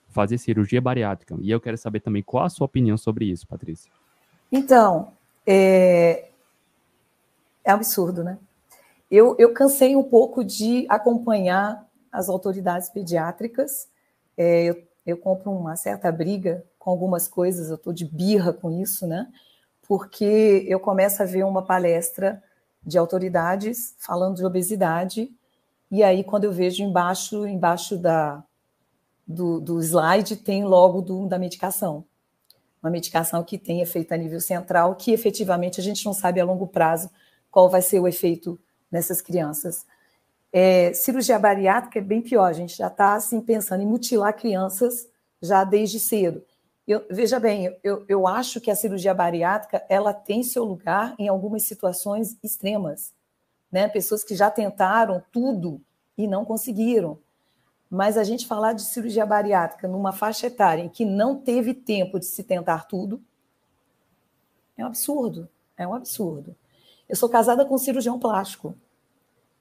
[0.09, 1.37] fazer cirurgia bariátrica.
[1.41, 3.91] E eu quero saber também qual a sua opinião sobre isso, Patrícia.
[4.51, 5.13] Então,
[5.47, 6.29] é,
[7.63, 8.37] é absurdo, né?
[9.11, 13.89] eu, eu cansei um pouco de acompanhar as autoridades pediátricas.
[14.37, 18.71] É, eu, eu compro uma certa briga com algumas coisas, eu estou de birra com
[18.81, 19.27] isso, né?
[19.91, 22.41] Porque eu começo a ver uma palestra
[22.81, 25.29] de autoridades falando de obesidade,
[25.91, 28.41] e aí quando eu vejo embaixo, embaixo da,
[29.27, 32.05] do, do slide, tem logo do, da medicação.
[32.81, 36.45] Uma medicação que tem efeito a nível central, que efetivamente a gente não sabe a
[36.45, 37.09] longo prazo
[37.51, 38.57] qual vai ser o efeito
[38.89, 39.85] nessas crianças.
[40.53, 45.09] É, cirurgia bariátrica é bem pior, a gente já está assim, pensando em mutilar crianças
[45.41, 46.41] já desde cedo.
[46.91, 51.29] Eu, veja bem, eu, eu acho que a cirurgia bariátrica ela tem seu lugar em
[51.29, 53.13] algumas situações extremas.
[53.71, 53.87] Né?
[53.87, 55.79] Pessoas que já tentaram tudo
[56.17, 57.17] e não conseguiram.
[57.89, 62.19] Mas a gente falar de cirurgia bariátrica numa faixa etária em que não teve tempo
[62.19, 63.21] de se tentar tudo
[64.77, 65.47] é um absurdo.
[65.77, 66.53] É um absurdo.
[67.07, 68.75] Eu sou casada com um cirurgião plástico.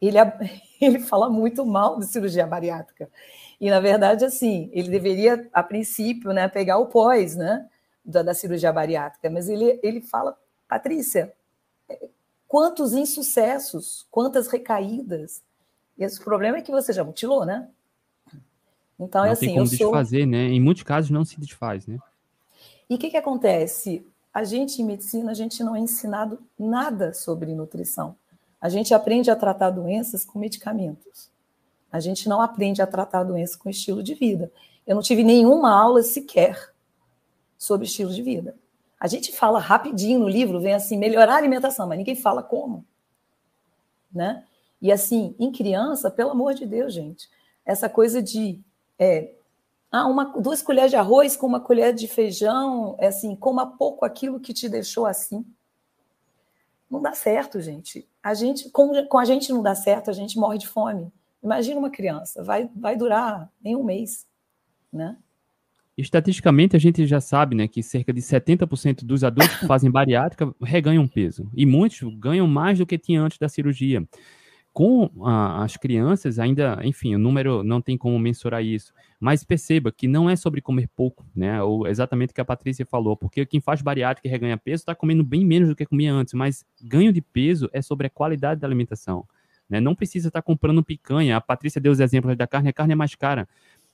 [0.01, 0.17] Ele,
[0.83, 3.09] ele fala muito mal de cirurgia bariátrica.
[3.61, 7.69] E, na verdade, assim, ele deveria, a princípio, né, pegar o pós né,
[8.05, 9.29] da, da cirurgia bariátrica.
[9.29, 11.33] Mas ele, ele fala, Patrícia,
[12.49, 15.43] quantos insucessos, quantas recaídas.
[15.99, 17.69] Esse problema é que você já mutilou, né?
[18.99, 20.45] Então, é não é assim, tem como eu desfazer, né?
[20.45, 21.99] Em muitos casos não se desfaz, né?
[22.89, 24.05] E o que, que acontece?
[24.33, 28.15] a gente em medicina, a gente não é ensinado nada sobre nutrição.
[28.61, 31.29] A gente aprende a tratar doenças com medicamentos.
[31.91, 34.53] A gente não aprende a tratar doenças com estilo de vida.
[34.87, 36.73] Eu não tive nenhuma aula sequer
[37.59, 38.57] sobre estilo de vida.
[38.99, 42.85] A gente fala rapidinho no livro, vem assim, melhorar a alimentação, mas ninguém fala como.
[44.13, 44.45] Né?
[44.81, 47.29] E assim, em criança, pelo amor de Deus, gente,
[47.65, 48.61] essa coisa de
[48.99, 49.33] é,
[49.91, 54.05] ah, uma, duas colheres de arroz com uma colher de feijão, é assim, coma pouco
[54.05, 55.45] aquilo que te deixou assim.
[56.89, 58.09] Não dá certo, gente.
[58.23, 61.13] A gente, com, com a gente não dá certo, a gente morre de fome.
[61.43, 64.27] Imagina uma criança, vai, vai durar nem um mês,
[64.93, 65.17] né?
[65.97, 70.53] Estatisticamente, a gente já sabe né, que cerca de 70% dos adultos que fazem bariátrica
[70.63, 71.51] reganham peso.
[71.55, 74.07] E muitos ganham mais do que tinha antes da cirurgia.
[74.73, 78.95] Com a, as crianças, ainda, enfim, o número não tem como mensurar isso.
[79.19, 81.63] Mas perceba que não é sobre comer pouco, né?
[81.63, 84.95] Ou exatamente o que a Patrícia falou, porque quem faz bariátrica e reganha peso está
[84.95, 88.61] comendo bem menos do que comia antes, mas ganho de peso é sobre a qualidade
[88.61, 89.27] da alimentação.
[89.71, 89.81] Né?
[89.81, 91.37] Não precisa estar comprando picanha.
[91.37, 93.49] A Patrícia deu os exemplos da carne, a carne é mais cara.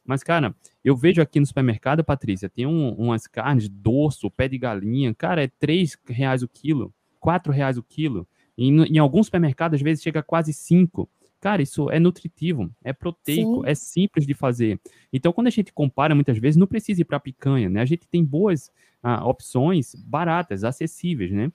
[0.04, 4.56] Mas, cara, eu vejo aqui no supermercado, Patrícia, tem um, umas carnes, dorso, pé de
[4.56, 8.26] galinha, cara, é 3 reais o quilo, 4 reais o quilo.
[8.56, 11.08] E em alguns supermercados, às vezes, chega a quase 5.
[11.40, 13.68] Cara, isso é nutritivo, é proteico, Sim.
[13.68, 14.80] é simples de fazer.
[15.12, 17.82] Então, quando a gente compara, muitas vezes, não precisa ir para picanha, né?
[17.82, 18.70] A gente tem boas
[19.02, 21.52] ah, opções baratas, acessíveis, né?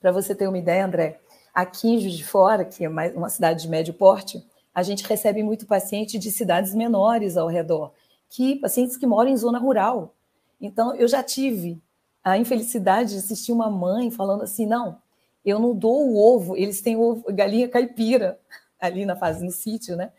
[0.00, 1.20] Para você ter uma ideia, André,
[1.54, 5.66] aqui em de Fora, que é uma cidade de médio porte, a gente recebe muito
[5.66, 7.92] paciente de cidades menores ao redor,
[8.28, 10.14] que pacientes que moram em zona rural.
[10.60, 11.80] Então, eu já tive
[12.22, 14.98] a infelicidade de assistir uma mãe falando assim: não,
[15.44, 18.38] eu não dou o ovo, eles têm ovo, galinha caipira
[18.80, 20.12] ali na fase no sítio, né?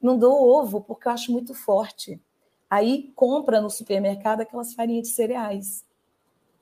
[0.00, 2.20] Não dou o ovo porque eu acho muito forte.
[2.68, 5.84] Aí compra no supermercado aquelas farinhas de cereais.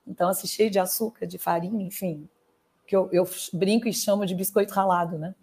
[0.07, 2.29] Então, assim, cheio de açúcar, de farinha, enfim,
[2.87, 5.35] que eu, eu brinco e chamo de biscoito ralado, né?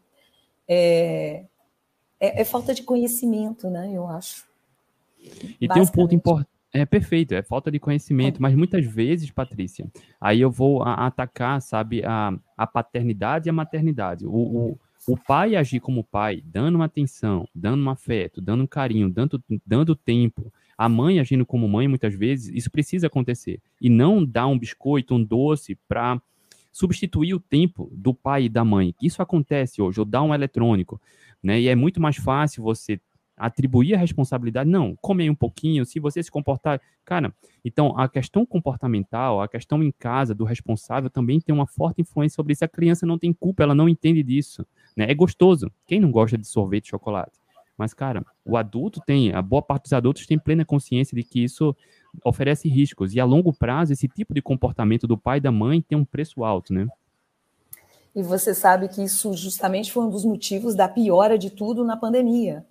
[0.67, 1.45] É,
[2.19, 3.91] é, é falta de conhecimento, né?
[3.91, 4.47] Eu acho.
[5.60, 6.49] E tem um ponto importante.
[6.71, 8.39] É perfeito, é falta de conhecimento, é.
[8.39, 9.88] mas muitas vezes, Patrícia,
[10.21, 14.28] aí eu vou a, atacar, sabe, a, a paternidade e a maternidade.
[14.28, 18.67] O, o, o pai agir como pai, dando uma atenção, dando um afeto, dando um
[18.67, 20.54] carinho, dando, dando tempo.
[20.78, 23.60] A mãe agindo como mãe, muitas vezes, isso precisa acontecer.
[23.82, 26.21] E não dar um biscoito, um doce para
[26.79, 28.95] substituir o tempo do pai e da mãe.
[29.01, 30.99] Isso acontece hoje, ou dar um eletrônico.
[31.43, 31.59] Né?
[31.59, 33.01] E é muito mais fácil você
[33.35, 36.79] atribuir a responsabilidade, não, come aí um pouquinho, se você se comportar.
[37.03, 42.01] Cara, então a questão comportamental, a questão em casa do responsável também tem uma forte
[42.01, 42.63] influência sobre isso.
[42.63, 44.65] A criança não tem culpa, ela não entende disso.
[44.95, 45.09] Né?
[45.09, 45.69] É gostoso.
[45.85, 47.37] Quem não gosta de sorvete de chocolate?
[47.77, 51.43] Mas, cara, o adulto tem, a boa parte dos adultos tem plena consciência de que
[51.43, 51.75] isso
[52.24, 53.13] oferece riscos.
[53.13, 56.06] E a longo prazo, esse tipo de comportamento do pai e da mãe tem um
[56.06, 56.88] preço alto, né?
[58.15, 61.95] E você sabe que isso justamente foi um dos motivos da piora de tudo na
[61.95, 62.65] pandemia.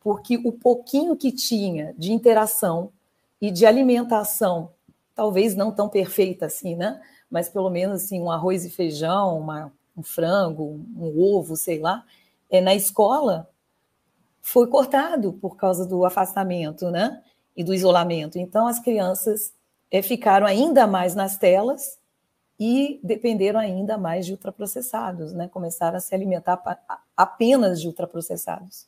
[0.00, 2.90] Porque o pouquinho que tinha de interação
[3.40, 4.70] e de alimentação,
[5.14, 7.00] talvez não tão perfeita assim, né?
[7.30, 12.04] Mas pelo menos assim, um arroz e feijão, uma, um frango, um ovo, sei lá,
[12.50, 13.48] é, na escola
[14.40, 17.22] foi cortado por causa do afastamento, né?
[17.56, 18.38] E do isolamento.
[18.38, 19.52] Então as crianças
[19.90, 21.98] é, ficaram ainda mais nas telas
[22.58, 25.48] e dependeram ainda mais de ultraprocessados, né?
[25.48, 26.62] Começaram a se alimentar
[27.16, 28.86] apenas de ultraprocessados.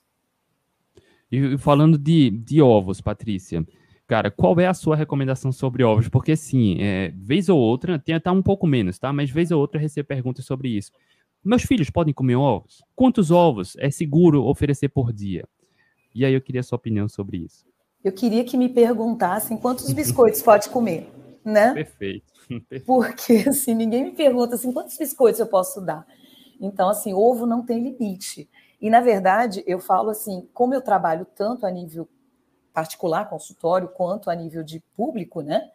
[1.31, 3.66] E falando de, de ovos, Patrícia,
[4.07, 6.09] cara, qual é a sua recomendação sobre ovos?
[6.09, 9.12] Porque, sim, é, vez ou outra, tem até um pouco menos, tá?
[9.12, 10.92] Mas vez ou outra recebo perguntas sobre isso.
[11.42, 12.83] Meus filhos podem comer ovos?
[12.94, 15.46] Quantos ovos é seguro oferecer por dia?
[16.14, 17.66] E aí eu queria a sua opinião sobre isso.
[18.05, 21.11] Eu queria que me perguntassem quantos biscoitos pode comer,
[21.43, 21.73] né?
[21.75, 22.35] Perfeito.
[22.85, 26.07] Porque assim, ninguém me pergunta assim, quantos biscoitos eu posso dar.
[26.61, 28.49] Então, assim, ovo não tem limite.
[28.81, 32.07] E, na verdade, eu falo assim, como eu trabalho tanto a nível
[32.75, 35.71] particular, consultório, quanto a nível de público, né?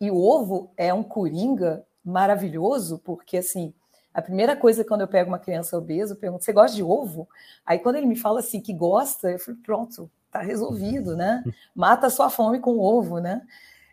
[0.00, 3.74] E o ovo é um coringa maravilhoso, porque, assim,
[4.12, 7.28] a primeira coisa quando eu pego uma criança obesa, eu pergunto: você gosta de ovo?
[7.66, 11.44] Aí quando ele me fala assim que gosta, eu falo: pronto, tá resolvido, né?
[11.72, 13.46] Mata a sua fome com ovo, né?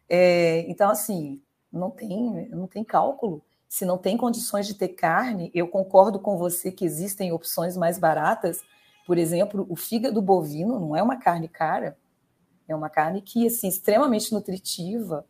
[0.10, 1.40] É, então, assim,
[1.72, 3.44] não tem, não tem cálculo.
[3.70, 8.00] Se não tem condições de ter carne, eu concordo com você que existem opções mais
[8.00, 8.62] baratas.
[9.06, 11.96] Por exemplo, o fígado bovino não é uma carne cara,
[12.68, 15.26] é uma carne que assim extremamente nutritiva.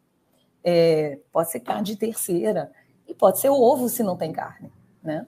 [0.64, 2.72] É, pode ser carne de terceira
[3.08, 4.72] e pode ser ovo se não tem carne
[5.04, 5.26] né?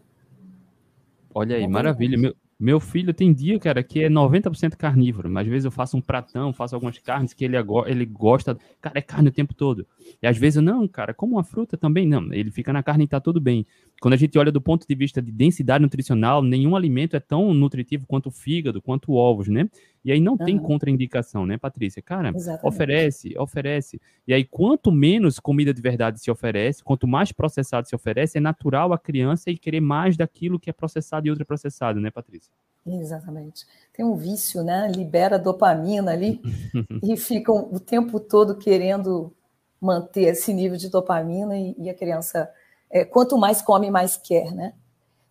[1.34, 2.18] Olha aí, maravilha.
[2.18, 5.98] Meu, meu filho tem dia, cara, que é 90% carnívoro, mas às vezes eu faço
[5.98, 9.86] um pratão, faço algumas carnes que ele, ele gosta, cara, é carne o tempo todo.
[10.22, 13.06] E às vezes eu, não, cara, como uma fruta também, não, ele fica na carne
[13.06, 13.66] e tá tudo bem.
[14.04, 17.54] Quando a gente olha do ponto de vista de densidade nutricional, nenhum alimento é tão
[17.54, 19.70] nutritivo quanto o fígado, quanto ovos, né?
[20.04, 20.40] E aí não uhum.
[20.40, 22.02] tem contraindicação, né, Patrícia?
[22.02, 22.68] Cara, Exatamente.
[22.68, 24.02] oferece, oferece.
[24.28, 28.42] E aí, quanto menos comida de verdade se oferece, quanto mais processado se oferece, é
[28.42, 32.52] natural a criança ir querer mais daquilo que é processado e ultraprocessado, né, Patrícia?
[32.86, 33.66] Exatamente.
[33.94, 34.92] Tem um vício, né?
[34.94, 36.42] Libera dopamina ali
[37.02, 39.34] e ficam o tempo todo querendo
[39.80, 42.50] manter esse nível de dopamina e, e a criança,
[42.94, 44.74] é, quanto mais come, mais quer, né?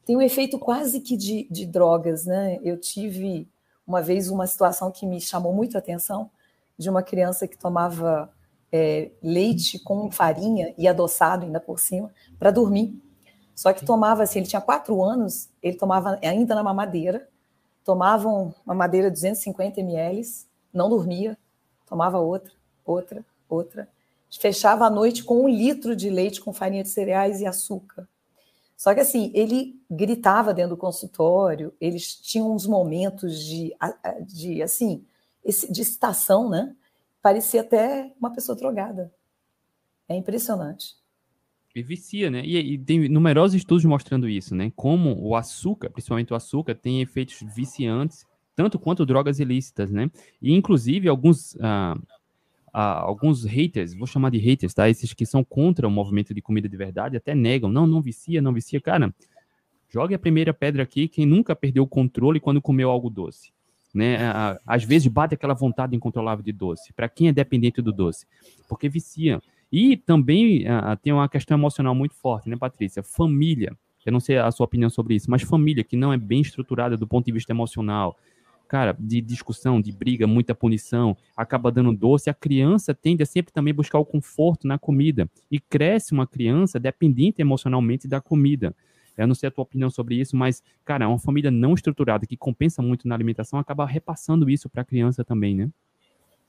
[0.04, 2.58] tem um efeito quase que de, de drogas, né?
[2.62, 3.48] Eu tive
[3.86, 6.30] uma vez uma situação que me chamou muito a atenção
[6.76, 8.32] de uma criança que tomava
[8.72, 13.00] é, leite com farinha e adoçado ainda por cima para dormir.
[13.54, 17.28] Só que tomava assim, ele tinha quatro anos, ele tomava ainda na mamadeira,
[17.84, 20.22] tomava uma madeira 250 ml,
[20.72, 21.38] não dormia,
[21.86, 22.52] tomava outra,
[22.84, 23.88] outra, outra,
[24.38, 28.08] fechava a noite com um litro de leite com farinha de cereais e açúcar.
[28.76, 33.72] Só que assim, ele gritava dentro do consultório, eles tinham uns momentos de,
[34.26, 35.04] de assim,
[35.70, 36.74] de excitação, né?
[37.22, 39.12] Parecia até uma pessoa drogada.
[40.08, 40.96] É impressionante.
[41.74, 42.42] E vicia, né?
[42.44, 44.72] E, e, tem numerosos estudos mostrando isso, né?
[44.76, 50.10] Como o açúcar, principalmente o açúcar, tem efeitos viciantes, tanto quanto drogas ilícitas, né?
[50.40, 51.96] E inclusive alguns ah,
[52.72, 54.88] alguns haters, vou chamar de haters, tá?
[54.88, 58.40] Esses que são contra o movimento de comida de verdade, até negam, não, não vicia,
[58.40, 58.80] não vicia.
[58.80, 59.14] Cara,
[59.90, 63.52] jogue a primeira pedra aqui quem nunca perdeu o controle quando comeu algo doce.
[63.94, 64.16] Né?
[64.66, 68.26] Às vezes bate aquela vontade incontrolável de doce, para quem é dependente do doce,
[68.66, 69.38] porque vicia.
[69.70, 70.64] E também
[71.02, 73.02] tem uma questão emocional muito forte, né, Patrícia?
[73.02, 73.76] Família.
[74.04, 76.96] Eu não sei a sua opinião sobre isso, mas família que não é bem estruturada
[76.96, 78.16] do ponto de vista emocional,
[78.72, 83.52] cara, de discussão, de briga, muita punição, acaba dando doce, a criança tende a sempre
[83.52, 85.28] também buscar o conforto na comida.
[85.50, 88.74] E cresce uma criança dependente emocionalmente da comida.
[89.14, 92.34] Eu não sei a tua opinião sobre isso, mas, cara, uma família não estruturada que
[92.34, 95.68] compensa muito na alimentação acaba repassando isso para a criança também, né?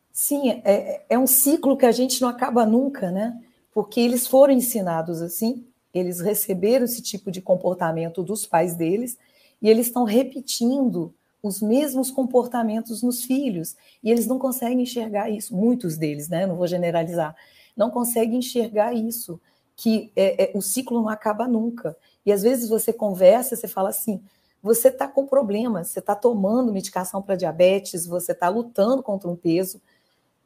[0.10, 3.38] Sim, é, é um ciclo que a gente não acaba nunca, né?
[3.74, 9.18] Porque eles foram ensinados assim, eles receberam esse tipo de comportamento dos pais deles
[9.62, 15.54] e eles estão repetindo os mesmos comportamentos nos filhos e eles não conseguem enxergar isso.
[15.54, 16.48] Muitos deles, né?
[16.48, 17.36] Não vou generalizar,
[17.76, 19.40] não conseguem enxergar isso,
[19.76, 21.98] que é, é, o ciclo não acaba nunca.
[22.26, 24.24] E às vezes você conversa, você fala assim:
[24.62, 29.36] você está com problema, você está tomando medicação para diabetes, você está lutando contra um
[29.36, 29.82] peso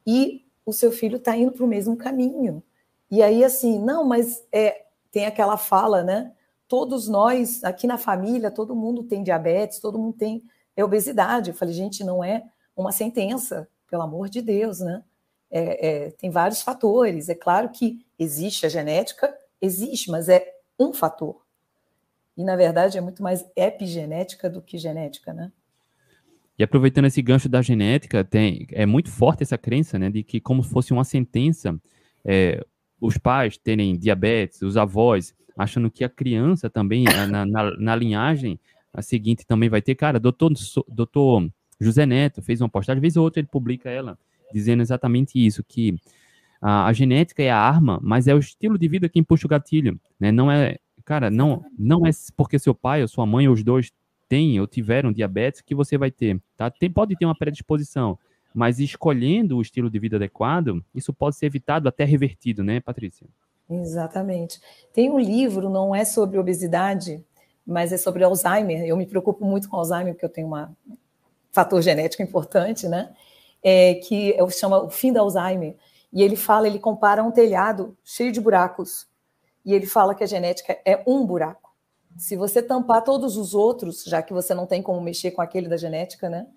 [0.05, 2.63] e o seu filho está indo para o mesmo caminho.
[3.11, 6.33] E aí, assim, não, mas é, tem aquela fala, né?
[6.67, 10.43] Todos nós, aqui na família, todo mundo tem diabetes, todo mundo tem
[10.77, 11.49] é obesidade.
[11.49, 12.43] Eu falei, gente, não é
[12.75, 15.03] uma sentença, pelo amor de Deus, né?
[15.49, 17.27] É, é, tem vários fatores.
[17.27, 20.45] É claro que existe a genética, existe, mas é
[20.79, 21.41] um fator.
[22.37, 25.51] E, na verdade, é muito mais epigenética do que genética, né?
[26.59, 30.39] E aproveitando esse gancho da genética, tem, é muito forte essa crença, né, de que
[30.39, 31.79] como se fosse uma sentença,
[32.25, 32.65] é,
[32.99, 38.59] os pais terem diabetes, os avós, achando que a criança também, na, na, na linhagem,
[38.97, 40.51] a seguinte também vai ter, cara, doutor,
[40.87, 41.47] doutor
[41.79, 44.17] José Neto fez uma postagem, vez ou outra ele publica ela,
[44.51, 45.95] dizendo exatamente isso, que
[46.59, 49.49] a, a, genética é a arma, mas é o estilo de vida quem puxa o
[49.49, 50.31] gatilho, né?
[50.31, 53.91] Não é, cara, não, não é porque seu pai ou sua mãe ou os dois
[54.27, 56.71] têm ou tiveram diabetes que você vai ter, tá?
[56.71, 58.17] Tem, pode ter uma predisposição,
[58.51, 63.27] mas escolhendo o estilo de vida adequado, isso pode ser evitado até revertido, né, Patrícia?
[63.69, 64.59] Exatamente.
[64.91, 67.23] Tem um livro, não é sobre obesidade,
[67.67, 68.85] mas é sobre Alzheimer.
[68.85, 70.67] Eu me preocupo muito com Alzheimer, porque eu tenho um
[71.51, 73.13] fator genético importante, né?
[73.61, 75.75] É, que eu chama o fim da Alzheimer.
[76.13, 79.05] E ele fala, ele compara um telhado cheio de buracos.
[79.65, 81.75] E ele fala que a genética é um buraco.
[82.15, 85.67] Se você tampar todos os outros, já que você não tem como mexer com aquele
[85.67, 86.47] da genética, né?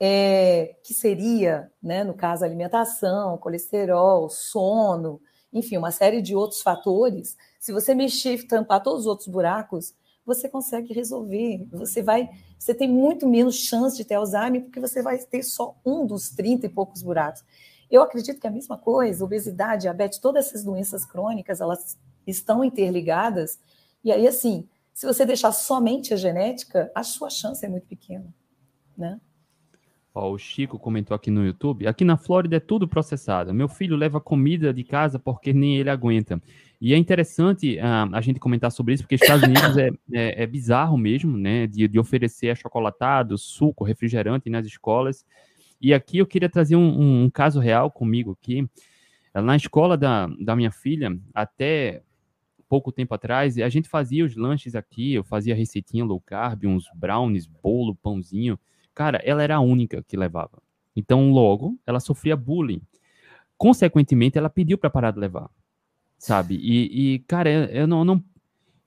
[0.00, 5.20] É, que seria, né, no caso, alimentação, colesterol, sono,
[5.52, 7.36] enfim, uma série de outros fatores.
[7.60, 11.66] Se você mexer e tampar todos os outros buracos, você consegue resolver.
[11.72, 12.28] Você vai,
[12.58, 16.30] você tem muito menos chance de ter Alzheimer porque você vai ter só um dos
[16.30, 17.44] 30 e poucos buracos.
[17.90, 22.64] Eu acredito que é a mesma coisa, obesidade, diabetes, todas essas doenças crônicas, elas estão
[22.64, 23.58] interligadas.
[24.04, 28.32] E aí, assim, se você deixar somente a genética, a sua chance é muito pequena,
[28.96, 29.20] né?
[30.14, 31.86] Ó, o Chico comentou aqui no YouTube.
[31.86, 33.54] Aqui na Flórida é tudo processado.
[33.54, 36.40] Meu filho leva comida de casa porque nem ele aguenta.
[36.80, 40.46] E é interessante uh, a gente comentar sobre isso, porque Estados Unidos é, é, é,
[40.46, 41.66] bizarro mesmo, né?
[41.66, 45.26] De, de oferecer achocolatado, suco, refrigerante nas escolas.
[45.78, 48.66] E aqui eu queria trazer um, um, um caso real comigo aqui.
[49.34, 52.02] Na escola da, da minha filha, até
[52.68, 56.86] pouco tempo atrás, a gente fazia os lanches aqui, eu fazia receitinha low carb, uns
[56.94, 58.58] brownies, bolo, pãozinho.
[58.94, 60.62] Cara, ela era a única que levava.
[60.96, 62.82] Então, logo, ela sofria bullying.
[63.56, 65.50] Consequentemente, ela pediu para parar de levar
[66.20, 66.56] sabe?
[66.56, 68.22] E, e cara, eu não, não,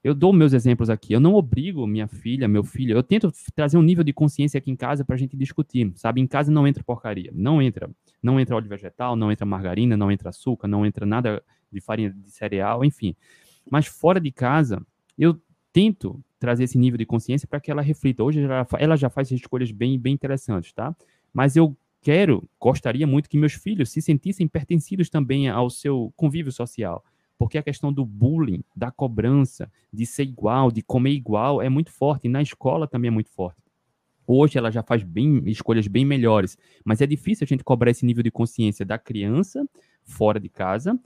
[0.03, 1.13] eu dou meus exemplos aqui.
[1.13, 2.95] Eu não obrigo minha filha, meu filho.
[2.95, 6.21] Eu tento trazer um nível de consciência aqui em casa para a gente discutir, sabe?
[6.21, 7.89] Em casa não entra porcaria, não entra,
[8.21, 12.11] não entra óleo vegetal, não entra margarina, não entra açúcar, não entra nada de farinha
[12.11, 13.15] de cereal, enfim.
[13.69, 14.85] Mas fora de casa,
[15.17, 18.23] eu tento trazer esse nível de consciência para que ela reflita.
[18.23, 18.41] Hoje
[18.77, 20.95] ela já faz escolhas bem, bem interessantes, tá?
[21.33, 26.51] Mas eu quero, gostaria muito que meus filhos se sentissem pertencidos também ao seu convívio
[26.51, 27.03] social.
[27.43, 31.91] Porque a questão do bullying, da cobrança, de ser igual, de comer igual, é muito
[31.91, 32.27] forte.
[32.27, 33.61] E na escola também é muito forte.
[34.25, 38.05] Hoje ela já faz bem escolhas bem melhores, mas é difícil a gente cobrar esse
[38.05, 39.67] nível de consciência da criança
[40.05, 40.97] fora de casa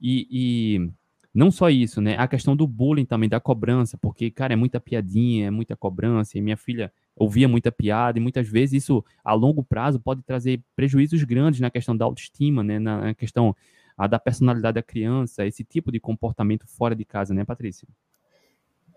[0.00, 0.90] e, e
[1.34, 2.16] não só isso, né?
[2.16, 6.38] A questão do bullying também, da cobrança, porque, cara, é muita piadinha, é muita cobrança,
[6.38, 10.62] e minha filha ouvia muita piada, e muitas vezes isso, a longo prazo, pode trazer
[10.74, 12.78] prejuízos grandes na questão da autoestima, né?
[12.78, 13.54] Na questão
[14.02, 17.86] a, da personalidade da criança, esse tipo de comportamento fora de casa, né, Patrícia?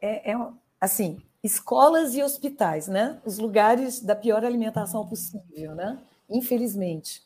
[0.01, 0.47] É, é
[0.81, 3.21] assim, escolas e hospitais, né?
[3.23, 5.99] Os lugares da pior alimentação possível, né?
[6.29, 7.23] Infelizmente.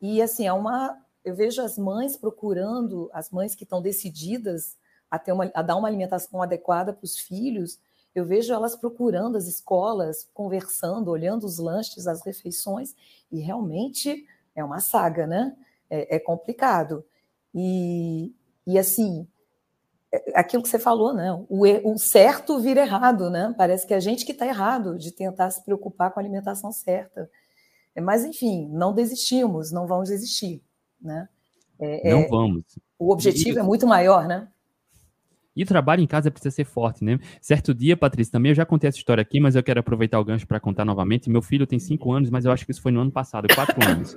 [0.00, 4.78] E assim, é uma eu vejo as mães procurando, as mães que estão decididas
[5.10, 7.78] a, ter uma, a dar uma alimentação adequada para os filhos,
[8.14, 12.94] eu vejo elas procurando as escolas, conversando, olhando os lanches, as refeições,
[13.30, 15.54] e realmente é uma saga, né?
[15.90, 17.04] É, é complicado.
[17.54, 18.32] E,
[18.66, 19.26] e assim,
[20.12, 21.32] é, aquilo que você falou, né?
[21.48, 23.54] O, o, certo vira errado, né?
[23.56, 26.72] Parece que é a gente que está errado de tentar se preocupar com a alimentação
[26.72, 27.30] certa.
[28.00, 30.62] Mas, enfim, não desistimos, não vamos desistir.
[31.00, 31.28] Né?
[31.78, 32.64] É, não é, vamos.
[32.98, 34.48] O objetivo é muito maior, né?
[35.56, 37.18] E o trabalho em casa precisa ser forte, né?
[37.40, 40.24] Certo dia, Patrícia, também eu já contei essa história aqui, mas eu quero aproveitar o
[40.24, 41.28] gancho para contar novamente.
[41.28, 43.76] Meu filho tem cinco anos, mas eu acho que isso foi no ano passado, quatro
[43.88, 44.16] anos.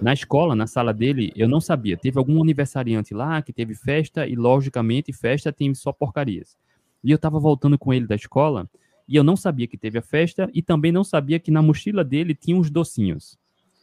[0.00, 1.96] Na escola, na sala dele, eu não sabia.
[1.98, 6.56] Teve algum aniversariante lá que teve festa, e logicamente, festa tem só porcarias.
[7.04, 8.68] E eu estava voltando com ele da escola,
[9.06, 12.02] e eu não sabia que teve a festa, e também não sabia que na mochila
[12.02, 13.38] dele tinha uns docinhos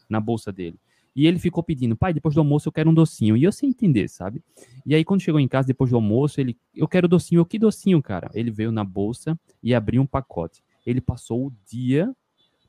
[0.10, 0.80] na bolsa dele.
[1.18, 3.36] E ele ficou pedindo, pai, depois do almoço eu quero um docinho.
[3.36, 4.39] E eu sem entender, sabe?
[4.86, 7.39] E aí, quando chegou em casa depois do almoço, ele, eu quero docinho.
[7.39, 8.30] Eu, que docinho, cara?
[8.36, 10.63] Ele veio na bolsa e abriu um pacote.
[10.86, 12.15] Ele passou o dia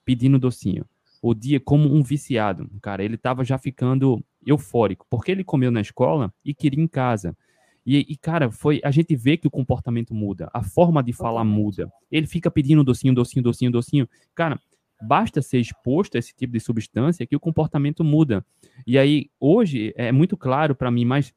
[0.02, 0.86] pedindo docinho.
[1.20, 3.04] O dia como um viciado, cara.
[3.04, 7.36] Ele tava já ficando eufórico, porque ele comeu na escola e queria em casa.
[7.84, 11.44] E, e, cara, foi a gente vê que o comportamento muda, a forma de falar
[11.44, 11.92] muda.
[12.10, 14.08] Ele fica pedindo docinho, docinho, docinho, docinho.
[14.34, 14.58] Cara,
[15.00, 18.44] basta ser exposto a esse tipo de substância que o comportamento muda.
[18.86, 21.32] E aí, hoje, é muito claro para mim, mas,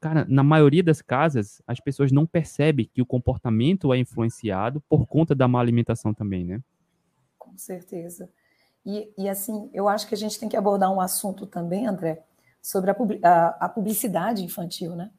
[0.00, 5.06] cara, na maioria das casas, as pessoas não percebem que o comportamento é influenciado por
[5.06, 6.60] conta da má alimentação também, né?
[7.38, 8.30] Com certeza.
[8.84, 12.22] E, e assim, eu acho que a gente tem que abordar um assunto também, André,
[12.60, 15.10] sobre a, a, a publicidade infantil, né?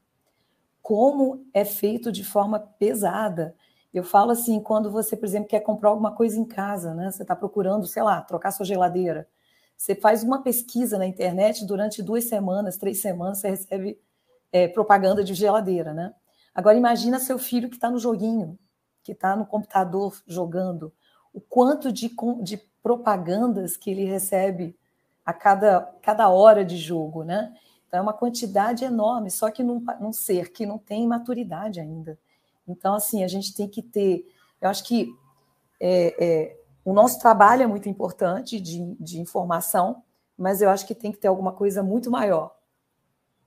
[0.81, 3.55] Como é feito de forma pesada
[3.93, 7.11] eu falo assim, quando você, por exemplo, quer comprar alguma coisa em casa, né?
[7.11, 9.27] Você está procurando, sei lá, trocar sua geladeira.
[9.77, 13.99] Você faz uma pesquisa na internet durante duas semanas, três semanas, você recebe
[14.51, 16.13] é, propaganda de geladeira, né?
[16.55, 18.57] Agora imagina seu filho que está no joguinho,
[19.03, 20.93] que está no computador jogando,
[21.33, 24.75] o quanto de, de propagandas que ele recebe
[25.25, 27.53] a cada, cada hora de jogo, né?
[27.87, 32.17] Então é uma quantidade enorme, só que num, num ser que não tem maturidade ainda.
[32.68, 34.26] Então, assim, a gente tem que ter.
[34.61, 35.14] Eu acho que
[35.80, 40.03] é, é, o nosso trabalho é muito importante de, de informação,
[40.38, 42.55] mas eu acho que tem que ter alguma coisa muito maior,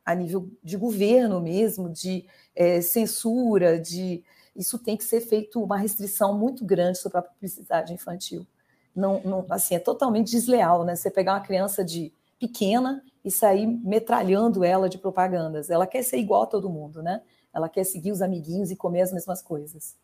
[0.05, 4.23] a nível de governo mesmo, de é, censura, de
[4.55, 8.47] isso tem que ser feito uma restrição muito grande sobre a publicidade infantil.
[8.95, 10.97] Não, não, assim, é totalmente desleal, né?
[10.97, 15.69] Você pegar uma criança de pequena e sair metralhando ela de propagandas.
[15.69, 17.23] Ela quer ser igual a todo mundo, né?
[17.57, 19.97] Ela quer seguir os amiguinhos e comer as mesmas coisas.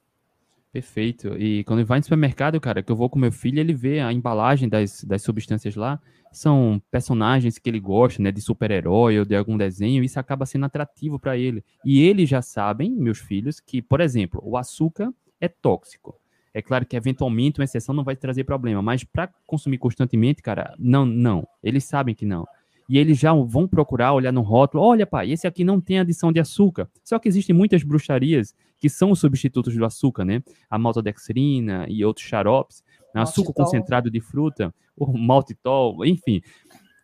[0.72, 1.36] Perfeito.
[1.36, 4.10] E quando vai no supermercado, cara, que eu vou com meu filho, ele vê a
[4.10, 6.00] embalagem das, das substâncias lá,
[6.32, 10.46] são personagens que ele gosta, né, de super-herói ou de algum desenho, e isso acaba
[10.46, 11.62] sendo atrativo para ele.
[11.84, 16.18] E eles já sabem, meus filhos, que, por exemplo, o açúcar é tóxico.
[16.54, 20.74] É claro que eventualmente uma exceção não vai trazer problema, mas para consumir constantemente, cara,
[20.78, 21.46] não, não.
[21.62, 22.46] Eles sabem que não
[22.88, 26.32] e eles já vão procurar olhar no rótulo, olha pai, esse aqui não tem adição
[26.32, 26.88] de açúcar.
[27.02, 30.42] Só que existem muitas bruxarias que são os substitutos do açúcar, né?
[30.68, 32.82] A maltodextrina e outros xaropes,
[33.14, 33.22] né?
[33.22, 36.40] açúcar concentrado de fruta, o maltitol, enfim.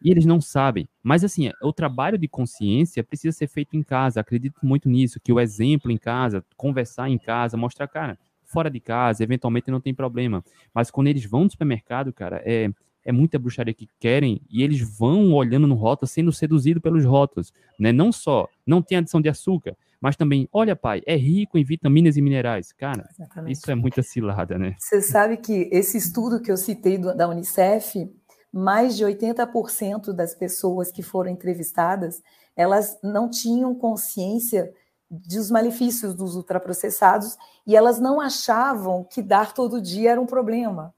[0.03, 0.89] E eles não sabem.
[1.03, 4.21] Mas assim, o trabalho de consciência precisa ser feito em casa.
[4.21, 8.81] Acredito muito nisso, que o exemplo em casa, conversar em casa, mostrar, cara, fora de
[8.81, 10.43] casa, eventualmente não tem problema.
[10.75, 12.71] Mas quando eles vão no supermercado, cara, é
[13.05, 17.53] é muita bruxaria que querem e eles vão olhando no rótulo, sendo seduzidos pelos rótulos,
[17.79, 17.93] né?
[17.93, 22.17] Não só, não tem adição de açúcar, mas também, olha pai, é rico em vitaminas
[22.17, 22.73] e minerais.
[22.73, 23.53] Cara, Exatamente.
[23.53, 24.77] isso é muita cilada, né?
[24.79, 28.09] Você sabe que esse estudo que eu citei do, da Unicef,
[28.53, 32.23] mais de 80% das pessoas que foram entrevistadas,
[32.57, 34.73] elas não tinham consciência
[35.11, 37.37] dos malefícios dos ultraprocessados
[37.67, 40.95] e elas não achavam que dar todo dia era um problema.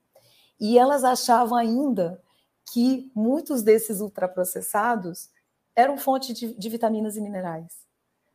[0.61, 2.21] E elas achavam ainda
[2.73, 5.31] que muitos desses ultraprocessados
[5.75, 7.81] eram fonte de, de vitaminas e minerais.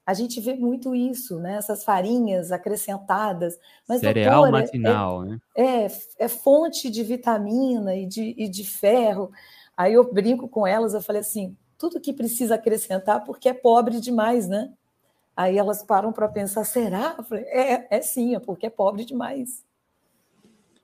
[0.05, 1.55] A gente vê muito isso, né?
[1.55, 3.57] Essas farinhas acrescentadas.
[3.87, 5.39] Mas, Cereal doutor, é, matinal, é, né?
[5.55, 5.87] É,
[6.25, 9.31] é fonte de vitamina e de, e de ferro.
[9.75, 13.99] Aí eu brinco com elas, eu falei assim, tudo que precisa acrescentar porque é pobre
[13.99, 14.71] demais, né?
[15.35, 17.15] Aí elas param para pensar, será?
[17.17, 19.64] Eu falei, é, é sim, é porque é pobre demais.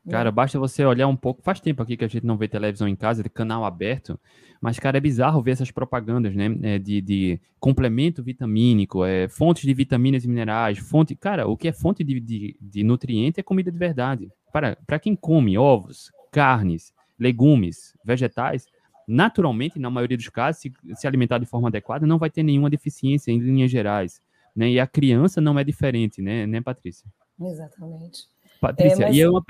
[0.10, 1.44] Cara, basta você olhar um pouco.
[1.44, 4.20] Faz tempo aqui que a gente não vê televisão em casa, de canal aberto.
[4.60, 6.56] Mas, cara, é bizarro ver essas propagandas, né?
[6.64, 11.16] É, de, de complemento vitamínico, é, fontes de vitaminas e minerais, fonte.
[11.16, 14.32] Cara, o que é fonte de, de, de nutriente é comida de verdade.
[14.52, 18.66] Para, para quem come ovos, carnes, legumes, vegetais,
[19.08, 22.70] naturalmente, na maioria dos casos, se, se alimentar de forma adequada, não vai ter nenhuma
[22.70, 24.20] deficiência em linhas gerais.
[24.56, 24.72] Né?
[24.72, 27.08] E a criança não é diferente, né, né Patrícia?
[27.40, 28.26] Exatamente.
[28.60, 29.16] Patrícia, é, mas...
[29.16, 29.44] e é uma,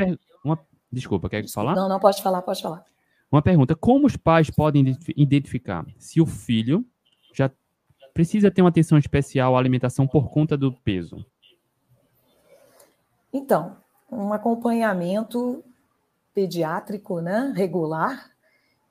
[0.44, 0.58] uma
[0.92, 1.74] Desculpa, quer falar?
[1.74, 2.84] Não, não, pode falar, pode falar.
[3.32, 6.86] Uma pergunta: como os pais podem identificar se o filho
[7.34, 7.50] já
[8.14, 11.26] precisa ter uma atenção especial à alimentação por conta do peso?
[13.32, 13.78] Então,
[14.12, 15.64] um acompanhamento
[16.34, 18.30] pediátrico, né, regular.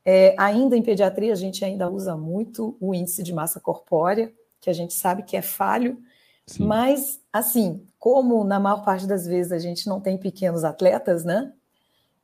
[0.02, 4.70] É, ainda em pediatria, a gente ainda usa muito o índice de massa corpórea, que
[4.70, 6.02] a gente sabe que é falho,
[6.46, 6.66] Sim.
[6.66, 11.52] mas, assim, como na maior parte das vezes a gente não tem pequenos atletas, né?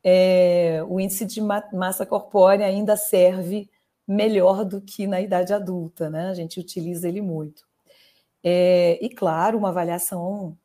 [0.09, 3.69] é, o índice de massa corpórea ainda serve
[4.07, 6.29] melhor do que na idade adulta, né?
[6.29, 7.65] A gente utiliza ele muito.
[8.45, 10.57] É, e, claro, uma avaliação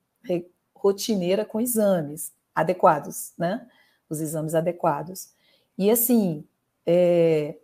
[0.75, 3.67] rotineira com exames adequados, né?
[4.07, 5.29] Os exames adequados.
[5.75, 6.43] E, assim,
[6.85, 7.55] é,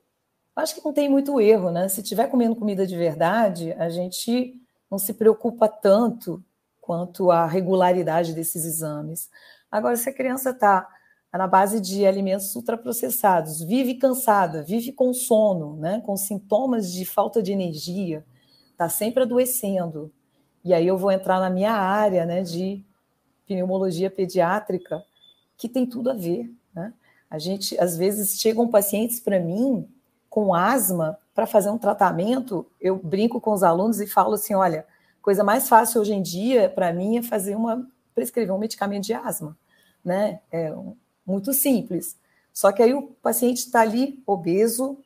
[0.56, 1.88] acho que não tem muito erro, né?
[1.90, 4.60] Se estiver comendo comida de verdade, a gente
[4.90, 6.44] não se preocupa tanto
[6.82, 9.30] quanto a regularidade desses exames.
[9.72, 10.88] Agora, se a criança está
[11.32, 17.06] Tá na base de alimentos ultraprocessados, vive cansada, vive com sono, né, com sintomas de
[17.06, 18.26] falta de energia,
[18.72, 20.12] está sempre adoecendo.
[20.64, 22.84] E aí eu vou entrar na minha área né, de
[23.46, 25.04] pneumologia pediátrica,
[25.58, 26.50] que tem tudo a ver.
[26.74, 26.94] Né?
[27.30, 29.88] A gente, às vezes, chegam pacientes para mim
[30.30, 32.66] com asma para fazer um tratamento.
[32.80, 34.86] Eu brinco com os alunos e falo assim: olha,
[35.22, 39.14] coisa mais fácil hoje em dia para mim é fazer uma prescrever um medicamento de
[39.14, 39.56] asma,
[40.04, 40.40] né?
[40.52, 40.74] É
[41.26, 42.18] muito simples.
[42.52, 44.98] Só que aí o paciente está ali obeso,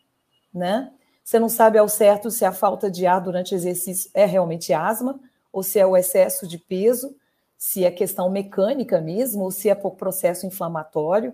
[0.53, 0.91] né?
[1.24, 5.19] Você não sabe ao certo se a falta de ar durante exercício é realmente asma,
[5.51, 7.15] ou se é o excesso de peso,
[7.57, 11.34] se é questão mecânica mesmo, ou se é por processo inflamatório.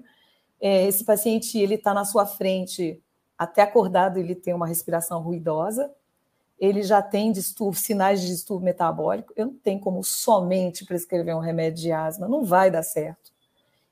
[0.60, 3.02] É, esse paciente ele está na sua frente,
[3.38, 5.92] até acordado ele tem uma respiração ruidosa,
[6.60, 9.32] ele já tem distúrbio, sinais de distúrbio metabólico.
[9.36, 13.32] Eu não tenho como somente prescrever um remédio de asma, não vai dar certo.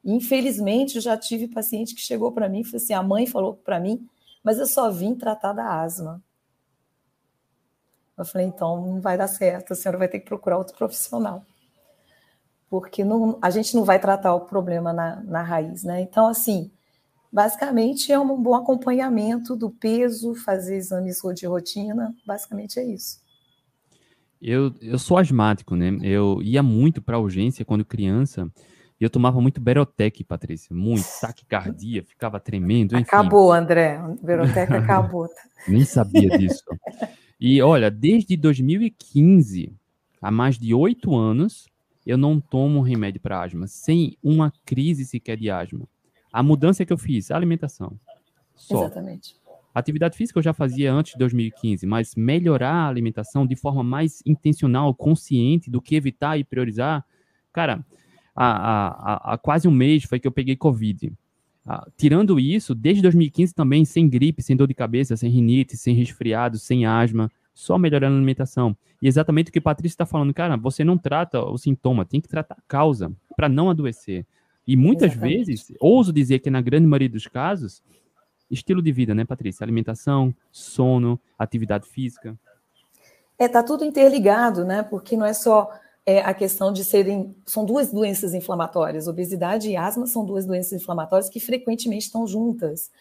[0.04, 3.56] Infelizmente, eu já tive paciente que chegou para mim e falou assim: a mãe falou
[3.56, 4.08] para mim,
[4.44, 6.24] mas eu só vim tratar da asma.
[8.18, 11.44] Eu falei: então não vai dar certo, a senhora vai ter que procurar outro profissional.
[12.68, 16.02] Porque não, a gente não vai tratar o problema na, na raiz, né?
[16.02, 16.72] Então, assim,
[17.36, 23.20] basicamente é um bom acompanhamento do peso, fazer exames de rotina, basicamente é isso.
[24.42, 25.98] Eu, eu sou asmático, né?
[26.02, 28.50] Eu ia muito para urgência quando criança.
[28.98, 30.74] E eu tomava muito Berotec, Patrícia.
[30.74, 31.04] Muito.
[31.20, 32.96] Taquicardia, ficava tremendo.
[32.96, 33.04] Enfim.
[33.04, 34.00] Acabou, André.
[34.24, 35.28] Berotec acabou.
[35.68, 36.64] Nem sabia disso.
[37.38, 39.76] E olha, desde 2015,
[40.22, 41.68] há mais de oito anos,
[42.06, 45.86] eu não tomo remédio para asma, sem uma crise sequer de asma.
[46.36, 47.98] A mudança que eu fiz, a alimentação.
[48.56, 48.84] Só.
[48.84, 49.38] Exatamente.
[49.74, 54.22] Atividade física eu já fazia antes de 2015, mas melhorar a alimentação de forma mais
[54.26, 57.06] intencional, consciente do que evitar e priorizar,
[57.54, 57.86] cara,
[58.36, 61.10] há, há, há quase um mês foi que eu peguei Covid.
[61.66, 65.96] Ah, tirando isso, desde 2015 também, sem gripe, sem dor de cabeça, sem rinite, sem
[65.96, 68.76] resfriado, sem asma, só melhorando a alimentação.
[69.02, 72.20] E exatamente o que a Patrícia está falando, cara, você não trata o sintoma, tem
[72.20, 74.26] que tratar a causa para não adoecer.
[74.68, 75.46] E muitas exatamente.
[75.46, 77.84] vezes, ouso dizer que na grande maioria dos casos,
[78.50, 79.64] estilo de vida, né, Patrícia?
[79.64, 82.38] Alimentação, sono, atividade física.
[83.38, 84.82] É, tá tudo interligado, né?
[84.84, 85.70] Porque não é só
[86.06, 87.36] é a questão de serem.
[87.46, 89.08] São duas doenças inflamatórias.
[89.08, 92.92] Obesidade e asma são duas doenças inflamatórias que frequentemente estão juntas.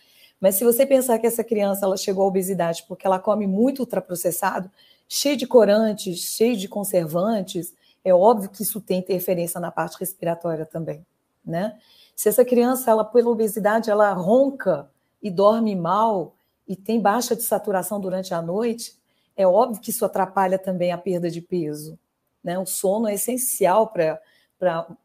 [0.41, 3.81] Mas se você pensar que essa criança ela chegou à obesidade porque ela come muito
[3.81, 4.71] ultraprocessado,
[5.09, 10.67] cheio de corantes, cheio de conservantes, é óbvio que isso tem interferência na parte respiratória
[10.67, 11.05] também,
[11.45, 11.79] né?
[12.17, 14.89] Se essa criança, ela pela obesidade, ela ronca
[15.23, 16.35] e dorme mal
[16.67, 18.97] e tem baixa de saturação durante a noite,
[19.37, 21.99] é óbvio que isso atrapalha também a perda de peso,
[22.43, 22.59] Né?
[22.59, 24.21] O sono é essencial para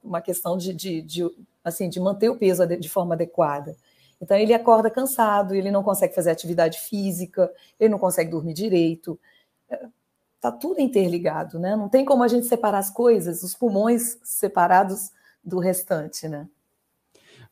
[0.03, 1.25] uma questão de, de, de,
[1.63, 3.75] assim, de manter o peso de forma adequada.
[4.21, 9.17] Então, ele acorda cansado, ele não consegue fazer atividade física, ele não consegue dormir direito.
[10.35, 11.75] Está é, tudo interligado, né?
[11.75, 15.11] Não tem como a gente separar as coisas, os pulmões separados
[15.49, 16.47] do restante, né?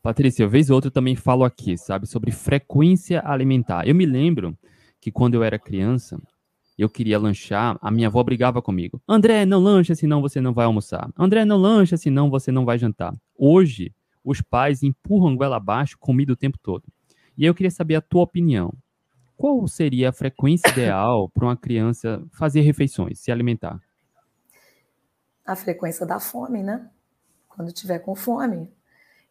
[0.02, 3.88] Patrícia, vez ou outra eu também falo aqui, sabe, sobre frequência alimentar.
[3.88, 4.58] Eu me lembro
[5.02, 6.18] que quando eu era criança,
[6.78, 9.02] eu queria lanchar, a minha avó brigava comigo.
[9.08, 11.10] André, não lancha, senão você não vai almoçar.
[11.18, 13.14] André, não lancha, senão você não vai jantar.
[13.36, 13.94] Hoje,
[14.24, 16.84] os pais empurram goela abaixo comida o tempo todo.
[17.38, 18.74] E eu queria saber a tua opinião.
[19.36, 23.80] Qual seria a frequência ideal para uma criança fazer refeições, se alimentar?
[25.46, 26.90] A frequência da fome, né?
[27.58, 28.72] Quando tiver com fome.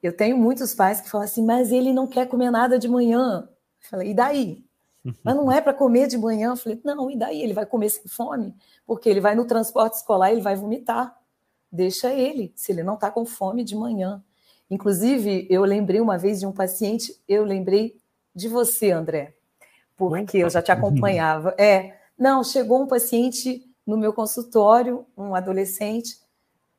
[0.03, 3.49] Eu tenho muitos pais que falam assim, mas ele não quer comer nada de manhã.
[3.49, 4.67] Eu falei, e daí?
[5.23, 6.51] Mas não é para comer de manhã?
[6.51, 7.41] Eu falei, não, e daí?
[7.41, 8.53] Ele vai comer sem fome?
[8.85, 11.17] Porque ele vai no transporte escolar, ele vai vomitar.
[11.71, 14.21] Deixa ele, se ele não está com fome de manhã.
[14.69, 18.01] Inclusive, eu lembrei uma vez de um paciente, eu lembrei
[18.35, 19.37] de você, André,
[19.97, 21.55] porque eu já te acompanhava.
[21.57, 26.19] É, não, chegou um paciente no meu consultório, um adolescente,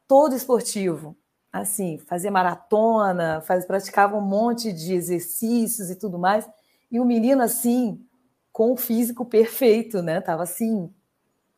[0.05, 1.15] todo esportivo,
[1.61, 6.47] assim, fazia maratona, faz, praticava um monte de exercícios e tudo mais,
[6.91, 8.03] e o menino, assim,
[8.51, 10.21] com o físico perfeito, né?
[10.21, 10.91] Tava assim,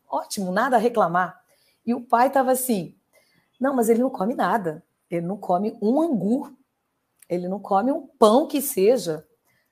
[0.10, 1.39] ótimo, nada a reclamar.
[1.86, 2.95] E o pai tava assim,
[3.60, 4.84] não, mas ele não come nada.
[5.10, 6.56] Ele não come um angu.
[7.28, 9.26] Ele não come um pão que seja.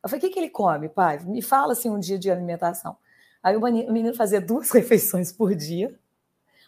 [0.03, 1.19] Eu falei, o que, que ele come, pai?
[1.25, 2.97] Me fala assim um dia de alimentação.
[3.41, 5.97] Aí o menino fazia duas refeições por dia,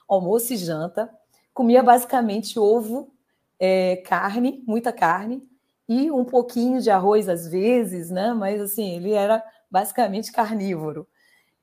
[0.07, 1.09] almoço e janta,
[1.53, 3.13] comia basicamente ovo,
[3.59, 5.47] é, carne, muita carne,
[5.87, 8.33] e um pouquinho de arroz às vezes, né?
[8.33, 11.07] Mas assim, ele era basicamente carnívoro.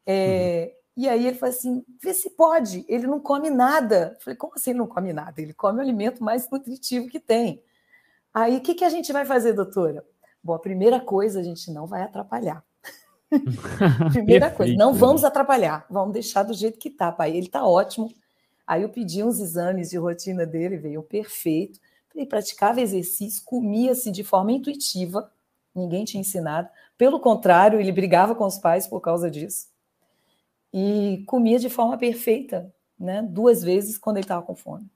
[0.05, 0.77] É, uhum.
[0.97, 4.15] E aí ele falou assim: vê se pode, ele não come nada.
[4.15, 5.41] Eu falei, como assim ele não come nada?
[5.41, 7.63] Ele come o alimento mais nutritivo que tem.
[8.35, 10.05] Aí o que, que a gente vai fazer, doutora?
[10.43, 12.65] Bom, a primeira coisa, a gente não vai atrapalhar.
[14.13, 17.37] primeira coisa, não vamos atrapalhar, vamos deixar do jeito que tá, pai.
[17.37, 18.13] Ele tá ótimo.
[18.67, 21.79] Aí eu pedi uns exames de rotina dele, veio perfeito.
[22.17, 25.31] Ele praticava exercício, comia-se de forma intuitiva,
[25.75, 26.69] ninguém tinha ensinado.
[26.97, 29.69] Pelo contrário, ele brigava com os pais por causa disso
[30.73, 33.23] e comia de forma perfeita, né?
[33.23, 34.87] Duas vezes quando ele estava com fome.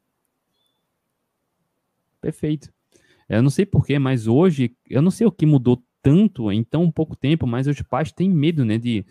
[2.20, 2.72] Perfeito.
[3.28, 6.90] Eu não sei porquê, mas hoje, eu não sei o que mudou tanto em tão
[6.90, 8.76] pouco tempo, mas os pais têm medo, né?
[8.76, 9.06] De,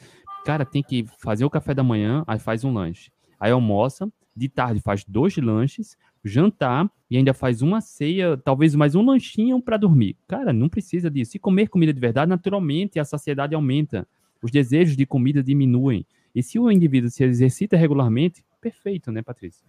[0.45, 3.12] cara, tem que fazer o café da manhã, aí faz um lanche.
[3.39, 8.95] Aí almoça, de tarde faz dois lanches, jantar e ainda faz uma ceia, talvez mais
[8.95, 10.15] um lanchinho para dormir.
[10.28, 11.32] Cara, não precisa disso.
[11.32, 14.07] Se comer comida de verdade, naturalmente a saciedade aumenta.
[14.41, 16.05] Os desejos de comida diminuem.
[16.34, 19.65] E se o indivíduo se exercita regularmente, perfeito, né, Patrícia?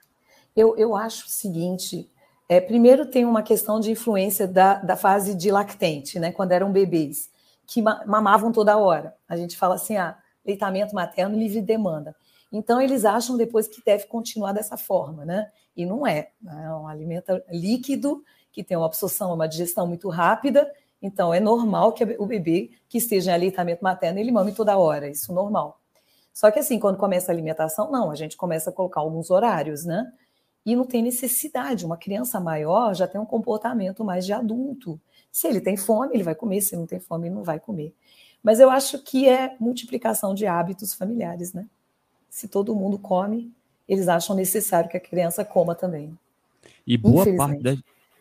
[0.55, 2.09] Eu, eu acho o seguinte:
[2.49, 6.71] é, primeiro tem uma questão de influência da, da fase de lactente, né, quando eram
[6.73, 7.31] bebês,
[7.67, 9.15] que mamavam toda hora.
[9.29, 12.15] A gente fala assim, ah, leitamento materno livre demanda.
[12.53, 15.51] Então, eles acham depois que deve continuar dessa forma, né?
[15.77, 16.31] E não é.
[16.43, 16.65] Né?
[16.67, 20.71] É um alimento líquido, que tem uma absorção, uma digestão muito rápida.
[21.01, 25.09] Então, é normal que o bebê que esteja em aleitamento materno, ele mame toda hora.
[25.09, 25.81] Isso é normal.
[26.33, 29.85] Só que assim, quando começa a alimentação, não, a gente começa a colocar alguns horários,
[29.85, 30.13] né?
[30.65, 31.87] E não tem necessidade.
[31.87, 35.01] Uma criança maior já tem um comportamento mais de adulto.
[35.33, 36.61] Se ele tem fome, ele vai comer.
[36.61, 37.95] Se não tem fome, ele não vai comer.
[38.43, 41.67] Mas eu acho que é multiplicação de hábitos familiares, né?
[42.31, 43.53] Se todo mundo come,
[43.89, 46.17] eles acham necessário que a criança coma também.
[46.87, 47.79] E boa parte, das,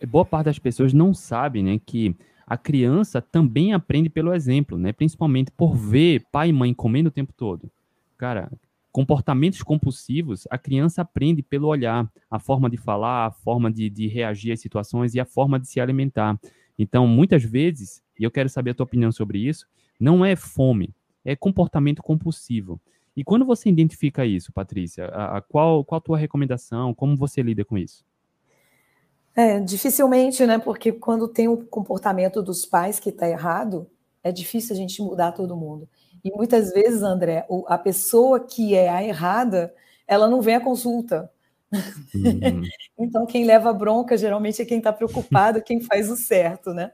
[0.07, 4.91] boa parte das pessoas não sabe, né, que a criança também aprende pelo exemplo, né?
[4.91, 7.69] Principalmente por ver pai e mãe comendo o tempo todo.
[8.17, 8.51] Cara,
[8.91, 14.07] comportamentos compulsivos, a criança aprende pelo olhar, a forma de falar, a forma de, de
[14.07, 16.39] reagir às situações e a forma de se alimentar.
[16.77, 19.67] Então, muitas vezes, e eu quero saber a tua opinião sobre isso,
[19.99, 20.93] não é fome,
[21.23, 22.81] é comportamento compulsivo.
[23.15, 26.93] E quando você identifica isso, Patrícia, a, a qual, qual a tua recomendação?
[26.93, 28.05] Como você lida com isso?
[29.35, 30.57] É, dificilmente, né?
[30.57, 33.89] Porque quando tem o comportamento dos pais que está errado,
[34.23, 35.87] é difícil a gente mudar todo mundo.
[36.23, 39.73] E muitas vezes, André, a pessoa que é a errada,
[40.07, 41.31] ela não vem à consulta.
[42.13, 42.61] Uhum.
[42.99, 46.91] então, quem leva bronca geralmente é quem está preocupado, quem faz o certo, né?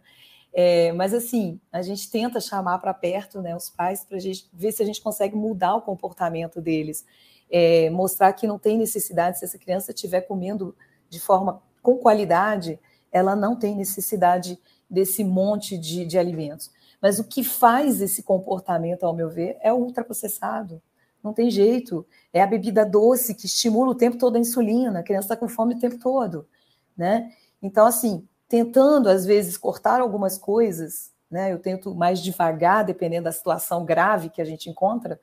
[0.57, 4.49] É, mas assim, a gente tenta chamar para perto né, os pais para a gente
[4.53, 7.05] ver se a gente consegue mudar o comportamento deles,
[7.51, 10.73] é, mostrar que não tem necessidade, se essa criança estiver comendo
[11.09, 12.79] de forma com qualidade,
[13.11, 14.57] ela não tem necessidade
[14.89, 16.71] desse monte de, de alimentos.
[17.01, 20.81] Mas o que faz esse comportamento, ao meu ver, é o ultraprocessado.
[21.21, 22.05] Não tem jeito.
[22.31, 25.49] É a bebida doce que estimula o tempo todo a insulina, a criança está com
[25.49, 26.47] fome o tempo todo,
[26.95, 27.31] né?
[27.61, 31.51] Então, assim, tentando, às vezes, cortar algumas coisas, né?
[31.51, 35.19] Eu tento mais devagar, dependendo da situação grave que a gente encontra,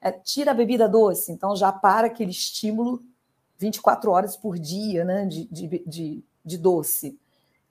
[0.00, 3.02] é, tira a bebida doce, então já para aquele estímulo
[3.58, 5.26] 24 horas por dia, né?
[5.26, 7.18] De, de, de, de doce.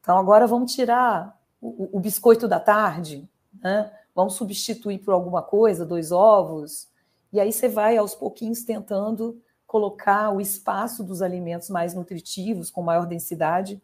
[0.02, 3.28] Então, agora vamos tirar o, o biscoito da tarde,
[3.62, 3.92] né?
[4.14, 6.88] Vamos substituir por alguma coisa, dois ovos,
[7.34, 12.82] e aí você vai aos pouquinhos tentando colocar o espaço dos alimentos mais nutritivos, com
[12.82, 13.82] maior densidade,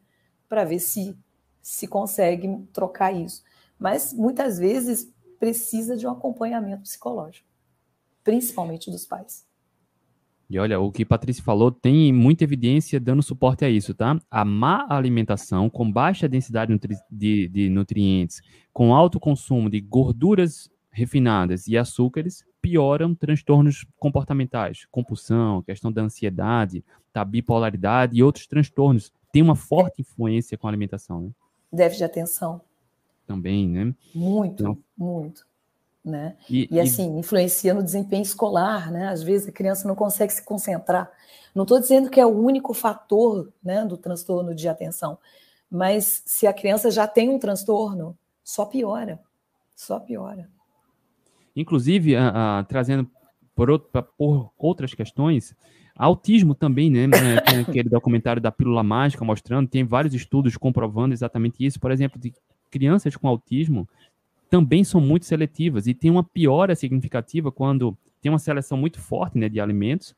[0.51, 1.17] para ver se
[1.61, 3.41] se consegue trocar isso.
[3.79, 7.47] Mas muitas vezes precisa de um acompanhamento psicológico,
[8.21, 9.47] principalmente dos pais.
[10.49, 14.19] E olha, o que Patrícia falou tem muita evidência dando suporte a isso, tá?
[14.29, 16.77] A má alimentação com baixa densidade
[17.09, 18.41] de, de nutrientes,
[18.73, 26.83] com alto consumo de gorduras refinadas e açúcares, pioram transtornos comportamentais, compulsão, questão da ansiedade,
[27.13, 29.13] da bipolaridade e outros transtornos.
[29.31, 31.29] Tem uma forte influência com a alimentação, né?
[31.71, 32.61] Déficit de atenção.
[33.25, 33.93] Também, né?
[34.13, 35.47] Muito, então, muito.
[36.03, 36.35] Né?
[36.49, 37.19] E, e assim, e...
[37.19, 39.07] influencia no desempenho escolar, né?
[39.07, 41.11] Às vezes a criança não consegue se concentrar.
[41.53, 45.17] Não estou dizendo que é o único fator né, do transtorno de atenção,
[45.69, 49.21] mas se a criança já tem um transtorno, só piora,
[49.75, 50.49] só piora.
[51.55, 53.09] Inclusive, a, a, trazendo
[53.53, 55.55] por, outro, por, outras questões,
[55.95, 57.03] autismo também, né?
[57.03, 61.79] É, tem aquele documentário da pílula mágica mostrando, tem vários estudos comprovando exatamente isso.
[61.79, 62.33] Por exemplo, de
[62.69, 63.87] crianças com autismo
[64.49, 69.37] também são muito seletivas e tem uma piora significativa quando tem uma seleção muito forte
[69.37, 70.13] né, de alimentos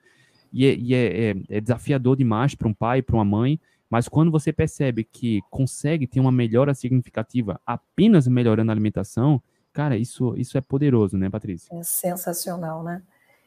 [0.51, 3.59] e é, e é, é, é desafiador demais para um pai, para uma mãe,
[3.89, 9.41] mas quando você percebe que consegue ter uma melhora significativa apenas melhorando a alimentação,
[9.73, 11.75] Cara, isso, isso é poderoso, né, Patrícia?
[11.75, 13.01] É sensacional, né?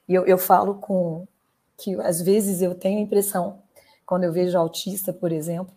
[0.09, 1.27] E eu, eu falo com
[1.77, 3.62] que às vezes eu tenho a impressão,
[4.05, 5.74] quando eu vejo autista, por exemplo,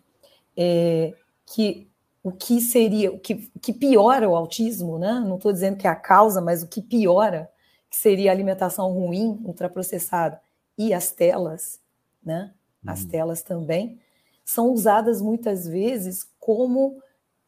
[0.56, 1.12] é,
[1.46, 1.88] que
[2.22, 5.12] o que seria, o que, que piora o autismo, né?
[5.26, 7.50] Não estou dizendo que é a causa, mas o que piora,
[7.90, 10.40] que seria a alimentação ruim, ultraprocessada,
[10.76, 11.80] e as telas,
[12.22, 12.52] né?
[12.86, 13.08] As uhum.
[13.08, 13.98] telas também,
[14.44, 17.02] são usadas muitas vezes como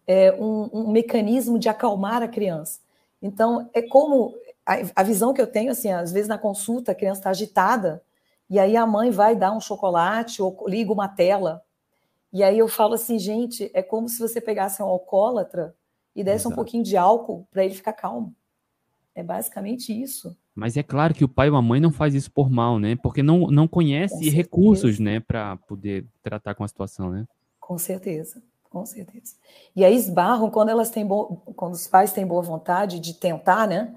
[0.06, 2.80] é, um, um mecanismo de acalmar a criança.
[3.20, 4.34] Então, é como
[4.64, 8.02] a, a visão que eu tenho, assim, às vezes na consulta a criança está agitada,
[8.52, 11.62] e aí a mãe vai dar um chocolate ou liga uma tela.
[12.30, 15.74] E aí eu falo assim, gente, é como se você pegasse um alcoólatra
[16.14, 16.52] e desse Exato.
[16.52, 18.34] um pouquinho de álcool para ele ficar calmo.
[19.14, 20.36] É basicamente isso.
[20.54, 22.94] Mas é claro que o pai ou a mãe não faz isso por mal, né?
[23.02, 27.26] Porque não, não conhece recursos, né, para poder tratar com a situação, né?
[27.58, 28.42] Com certeza
[28.72, 29.34] com certeza.
[29.76, 31.42] E aí esbarram quando elas têm bo...
[31.54, 33.94] quando os pais têm boa vontade de tentar, né?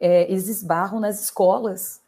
[0.00, 2.01] É, eles esbarram nas escolas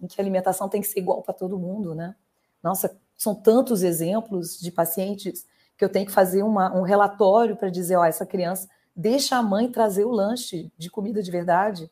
[0.00, 2.14] em que a alimentação tem que ser igual para todo mundo, né?
[2.62, 5.46] Nossa, são tantos exemplos de pacientes
[5.76, 9.42] que eu tenho que fazer uma, um relatório para dizer, ó, essa criança deixa a
[9.42, 11.90] mãe trazer o lanche de comida de verdade.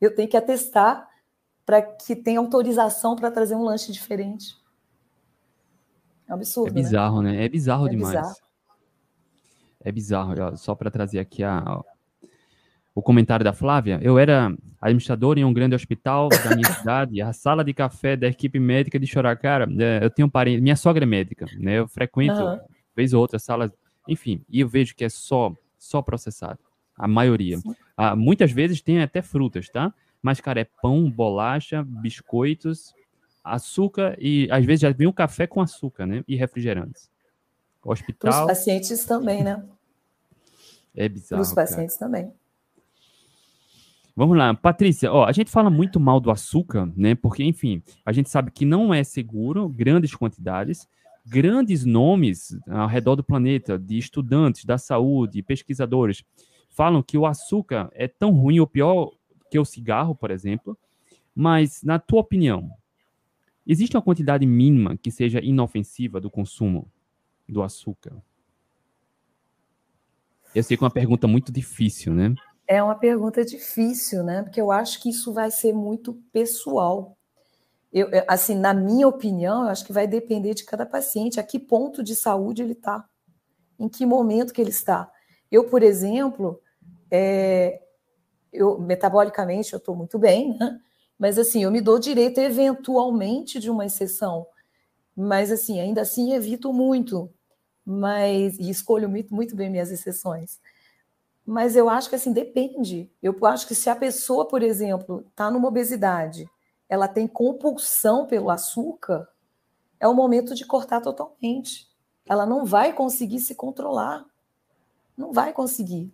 [0.00, 1.08] Eu tenho que atestar
[1.66, 4.56] para que tenha autorização para trazer um lanche diferente.
[6.28, 6.70] É um absurdo.
[6.70, 7.32] É bizarro, né?
[7.32, 7.44] né?
[7.44, 8.14] É bizarro é demais.
[8.14, 8.52] Bizarro
[9.84, 10.56] é bizarro.
[10.56, 11.82] Só para trazer aqui a,
[12.94, 13.98] o comentário da Flávia.
[14.02, 17.22] Eu era administrador em um grande hospital da minha cidade.
[17.22, 20.76] A sala de café da equipe médica de Choracara, é, eu tenho um parente, minha
[20.76, 21.78] sogra é médica, né?
[21.78, 22.58] Eu frequento, uhum.
[22.94, 23.70] vez ou outra, salas,
[24.08, 26.58] enfim, e eu vejo que é só, só processado.
[26.96, 27.58] A maioria.
[27.96, 29.92] Ah, muitas vezes tem até frutas, tá?
[30.20, 32.94] Mas, cara, é pão, bolacha, biscoitos,
[33.42, 36.22] açúcar e às vezes já vem o café com açúcar, né?
[36.28, 37.10] E refrigerantes.
[37.82, 38.30] Hospital.
[38.30, 39.64] Para os pacientes também, né?
[40.94, 41.42] É bizarro.
[41.42, 42.10] Para os pacientes cara.
[42.10, 42.32] também.
[44.14, 47.14] Vamos lá, Patrícia, ó, a gente fala muito mal do açúcar, né?
[47.14, 50.86] Porque, enfim, a gente sabe que não é seguro, grandes quantidades,
[51.24, 56.24] grandes nomes ao redor do planeta, de estudantes da saúde, pesquisadores,
[56.68, 59.12] falam que o açúcar é tão ruim ou pior
[59.50, 60.76] que o cigarro, por exemplo.
[61.34, 62.70] Mas, na tua opinião,
[63.66, 66.86] existe uma quantidade mínima que seja inofensiva do consumo
[67.48, 68.22] do açúcar?
[70.54, 72.34] Eu sei que é uma pergunta muito difícil, né?
[72.66, 74.42] É uma pergunta difícil, né?
[74.42, 77.16] Porque eu acho que isso vai ser muito pessoal.
[77.92, 81.58] Eu, assim, na minha opinião, eu acho que vai depender de cada paciente, a que
[81.58, 83.04] ponto de saúde ele está,
[83.78, 85.10] em que momento que ele está.
[85.50, 86.60] Eu, por exemplo,
[87.10, 87.82] é,
[88.52, 90.80] eu metabolicamente eu estou muito bem, né?
[91.18, 94.46] mas assim, eu me dou direito eventualmente de uma exceção,
[95.14, 97.30] mas assim, ainda assim evito muito
[97.84, 100.60] mas e escolho muito, muito bem minhas exceções.
[101.44, 103.10] Mas eu acho que assim depende.
[103.22, 106.48] Eu acho que se a pessoa, por exemplo, está numa obesidade,
[106.88, 109.28] ela tem compulsão pelo açúcar,
[109.98, 111.88] é o momento de cortar totalmente.
[112.26, 114.24] Ela não vai conseguir se controlar.
[115.16, 116.12] Não vai conseguir.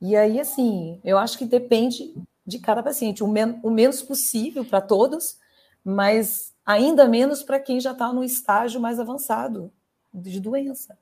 [0.00, 2.14] E aí, assim, eu acho que depende
[2.46, 3.22] de cada paciente.
[3.22, 5.38] O, men o menos possível para todos,
[5.84, 9.72] mas ainda menos para quem já está no estágio mais avançado
[10.12, 10.98] de doença.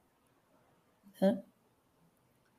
[1.21, 1.43] Né?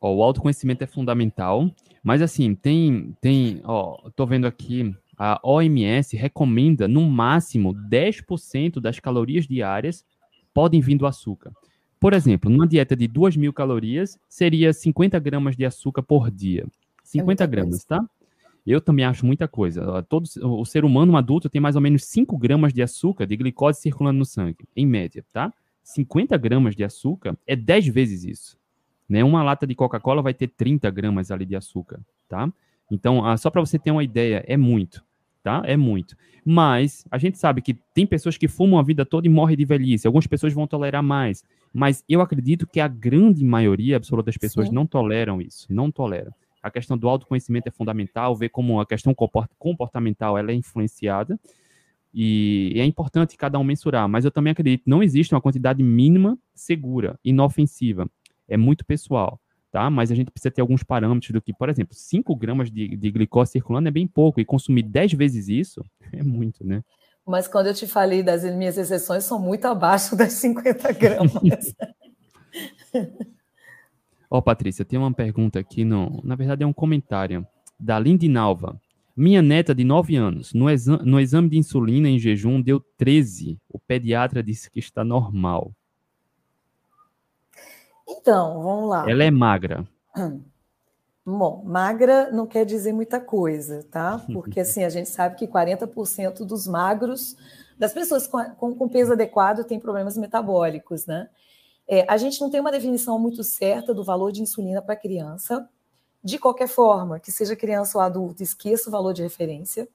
[0.01, 1.69] Ó, o autoconhecimento é fundamental,
[2.03, 8.99] mas assim, tem, tem, ó, tô vendo aqui, a OMS recomenda no máximo 10% das
[8.99, 10.03] calorias diárias
[10.51, 11.51] podem vir do açúcar.
[11.99, 16.65] Por exemplo, numa dieta de 2 mil calorias, seria 50 gramas de açúcar por dia.
[17.03, 17.85] 50 é gramas, coisa.
[17.87, 18.09] tá?
[18.65, 20.01] Eu também acho muita coisa.
[20.03, 23.81] Todo, o ser humano adulto tem mais ou menos 5 gramas de açúcar de glicose
[23.81, 25.53] circulando no sangue, em média, tá?
[25.83, 28.61] 50 gramas de açúcar é 10 vezes isso.
[29.12, 29.26] Né?
[29.26, 31.99] Uma lata de Coca-Cola vai ter 30 gramas ali de açúcar,
[32.30, 32.49] tá?
[32.89, 35.03] Então, ah, só para você ter uma ideia, é muito,
[35.43, 35.62] tá?
[35.66, 36.16] É muito.
[36.45, 39.66] Mas a gente sabe que tem pessoas que fumam a vida toda e morrem de
[39.66, 40.07] velhice.
[40.07, 41.43] Algumas pessoas vão tolerar mais.
[41.74, 44.76] Mas eu acredito que a grande maioria absoluta das pessoas Sim.
[44.76, 46.34] não toleram isso, não toleram.
[46.64, 49.14] A questão do autoconhecimento é fundamental, ver como a questão
[49.59, 51.38] comportamental ela é influenciada.
[52.14, 55.84] E é importante cada um mensurar, mas eu também acredito que não existe uma quantidade
[55.84, 58.09] mínima segura, inofensiva
[58.51, 59.39] é muito pessoal,
[59.71, 59.89] tá?
[59.89, 63.11] Mas a gente precisa ter alguns parâmetros do que, por exemplo, 5 gramas de, de
[63.11, 66.83] glicose circulando é bem pouco, e consumir 10 vezes isso é muito, né?
[67.25, 71.33] Mas quando eu te falei das minhas exceções, são muito abaixo das 50 gramas.
[74.29, 77.45] Ó, oh, Patrícia, tem uma pergunta aqui, no, na verdade é um comentário,
[77.79, 78.79] da Lindinalva.
[79.15, 83.59] Minha neta de 9 anos, no, exa no exame de insulina em jejum, deu 13.
[83.69, 85.73] O pediatra disse que está normal.
[88.12, 89.09] Então, vamos lá.
[89.09, 89.88] Ela é magra.
[91.26, 94.22] Bom, magra não quer dizer muita coisa, tá?
[94.34, 97.38] Porque assim, a gente sabe que 40% dos magros,
[97.78, 101.30] das pessoas com, com, com, peso adequado, têm problemas metabólicos, né?
[101.88, 105.68] É, a gente não tem uma definição muito certa do valor de insulina para criança.
[106.24, 109.88] De qualquer forma, que seja criança ou adulto, esqueça o valor de referência,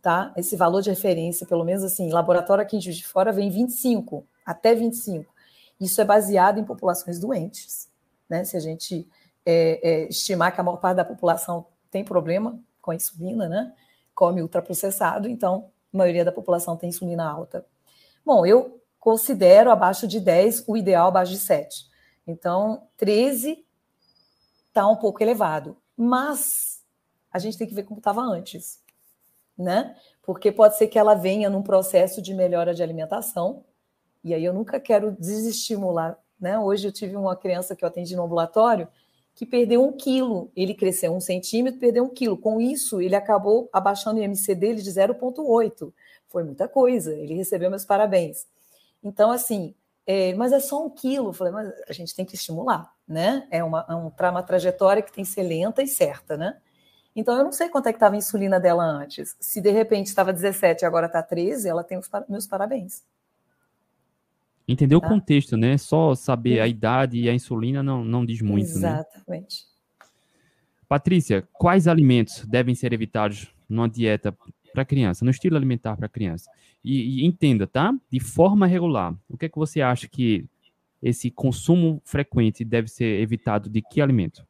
[0.00, 0.32] tá?
[0.36, 5.37] Esse valor de referência, pelo menos assim, laboratório aqui de fora vem 25, até 25.
[5.80, 7.88] Isso é baseado em populações doentes.
[8.28, 8.44] Né?
[8.44, 9.08] Se a gente
[9.44, 13.72] é, é, estimar que a maior parte da população tem problema com a insulina, né?
[14.14, 17.64] come ultraprocessado, então a maioria da população tem insulina alta.
[18.24, 21.86] Bom, eu considero abaixo de 10 o ideal abaixo de 7.
[22.26, 23.64] Então, 13
[24.68, 26.82] está um pouco elevado, mas
[27.32, 28.82] a gente tem que ver como estava antes,
[29.56, 29.96] né?
[30.22, 33.64] Porque pode ser que ela venha num processo de melhora de alimentação,
[34.22, 36.18] e aí eu nunca quero desestimular.
[36.40, 36.58] Né?
[36.58, 38.88] Hoje eu tive uma criança que eu atendi no ambulatório
[39.38, 40.50] que perdeu um quilo.
[40.56, 42.36] Ele cresceu um centímetro, perdeu um quilo.
[42.36, 45.92] Com isso, ele acabou abaixando o IMC dele de 0,8.
[46.26, 47.14] Foi muita coisa.
[47.14, 48.48] Ele recebeu meus parabéns.
[49.00, 51.28] Então, assim, é, mas é só um quilo.
[51.28, 53.46] Eu falei, mas a gente tem que estimular, né?
[53.48, 56.56] É uma, é um, uma trajetória que tem que ser lenta e certa, né?
[57.14, 59.36] Então, eu não sei quanto é que estava a insulina dela antes.
[59.38, 63.04] Se de repente estava 17 e agora está 13, ela tem os meus parabéns.
[64.68, 65.06] Entender tá?
[65.06, 65.78] o contexto, né?
[65.78, 69.00] Só saber a idade e a insulina não, não diz muito, né?
[69.00, 69.64] Exatamente.
[69.64, 70.06] Né?
[70.86, 74.36] Patrícia, quais alimentos devem ser evitados numa dieta
[74.74, 76.50] para criança, no estilo alimentar para criança?
[76.84, 77.94] E, e, entenda, tá?
[78.10, 79.14] De forma regular.
[79.28, 80.44] O que é que você acha que
[81.02, 84.46] esse consumo frequente deve ser evitado de que alimento?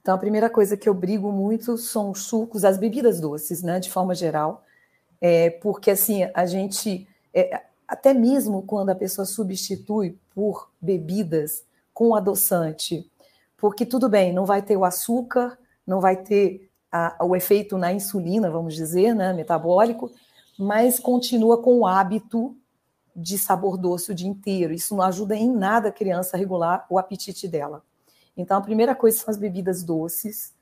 [0.00, 3.80] Então, a primeira coisa que eu brigo muito são os sucos, as bebidas doces, né?
[3.80, 4.64] De forma geral.
[5.20, 7.06] É, porque, assim, a gente...
[7.34, 11.64] É, até mesmo quando a pessoa substitui por bebidas
[11.94, 13.10] com adoçante,
[13.56, 17.92] porque tudo bem, não vai ter o açúcar, não vai ter a, o efeito na
[17.92, 20.10] insulina, vamos dizer, né, metabólico,
[20.58, 22.56] mas continua com o hábito
[23.14, 24.74] de sabor doce o dia inteiro.
[24.74, 27.82] Isso não ajuda em nada a criança a regular o apetite dela.
[28.36, 30.52] Então, a primeira coisa são as bebidas doces,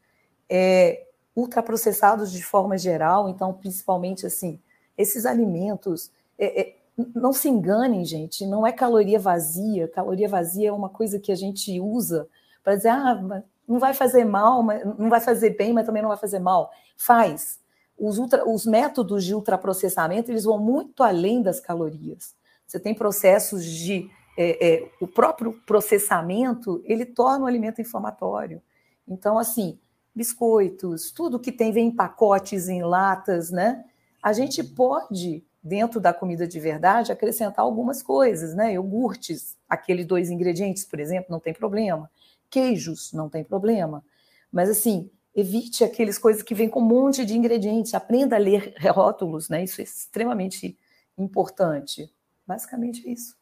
[0.49, 4.61] é, ultraprocessados de forma geral, então, principalmente assim,
[4.97, 6.13] esses alimentos.
[6.39, 6.77] É, é,
[7.15, 9.89] não se enganem, gente, não é caloria vazia.
[9.89, 12.29] Caloria vazia é uma coisa que a gente usa
[12.63, 14.63] para dizer, ah, não vai fazer mal,
[14.99, 16.71] não vai fazer bem, mas também não vai fazer mal.
[16.97, 17.59] Faz.
[17.99, 22.35] Os, ultra, os métodos de ultraprocessamento, eles vão muito além das calorias.
[22.67, 24.09] Você tem processos de...
[24.37, 28.61] É, é, o próprio processamento, ele torna o alimento inflamatório.
[29.07, 29.79] Então, assim,
[30.13, 33.85] biscoitos, tudo que tem vem em pacotes, em latas, né?
[34.21, 38.75] A gente pode dentro da comida de verdade, acrescentar algumas coisas, né?
[38.75, 42.11] Iogurtes, aqueles dois ingredientes, por exemplo, não tem problema.
[42.51, 44.05] Queijos, não tem problema.
[44.53, 47.93] Mas, assim, Evite aqueles coisas que vêm com um monte de ingredientes.
[47.93, 49.65] Aprenda a ler rótulos, né?
[49.65, 50.79] Isso é extremamente
[51.19, 52.09] importante.
[52.47, 53.37] Basicamente é isso.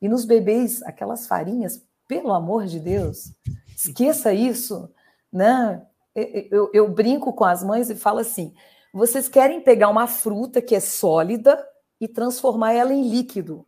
[0.00, 3.32] E nos bebês, aquelas farinhas, pelo amor de Deus,
[3.76, 4.88] esqueça isso,
[5.32, 5.82] né?
[6.14, 8.54] Eu, eu, brinco com as mães e falo assim:
[8.96, 11.62] vocês querem pegar uma fruta que é sólida
[12.00, 13.66] e transformar ela em líquido.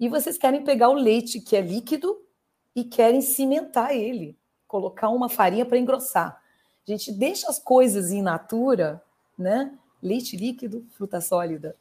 [0.00, 2.16] E vocês querem pegar o leite que é líquido
[2.74, 4.34] e querem cimentar ele,
[4.66, 6.40] colocar uma farinha para engrossar.
[6.88, 9.02] A gente deixa as coisas in natura,
[9.36, 9.70] né?
[10.02, 11.76] Leite líquido, fruta sólida.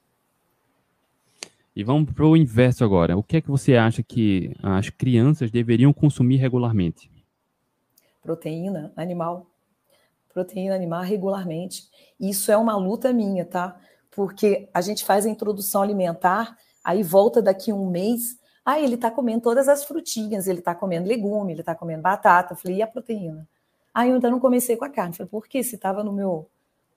[1.73, 3.17] E vamos para o inverso agora.
[3.17, 7.09] O que é que você acha que as crianças deveriam consumir regularmente?
[8.21, 9.50] Proteína animal.
[10.33, 11.89] Proteína animal regularmente.
[12.19, 13.77] Isso é uma luta minha, tá?
[14.11, 19.09] Porque a gente faz a introdução alimentar, aí volta daqui um mês, ah, ele está
[19.09, 22.53] comendo todas as frutinhas, ele está comendo legume, ele está comendo batata.
[22.53, 23.47] Eu falei, e a proteína?
[23.93, 25.11] Ah, eu ainda não comecei com a carne.
[25.13, 25.63] Eu falei, por quê?
[25.63, 26.47] Se estava no meu,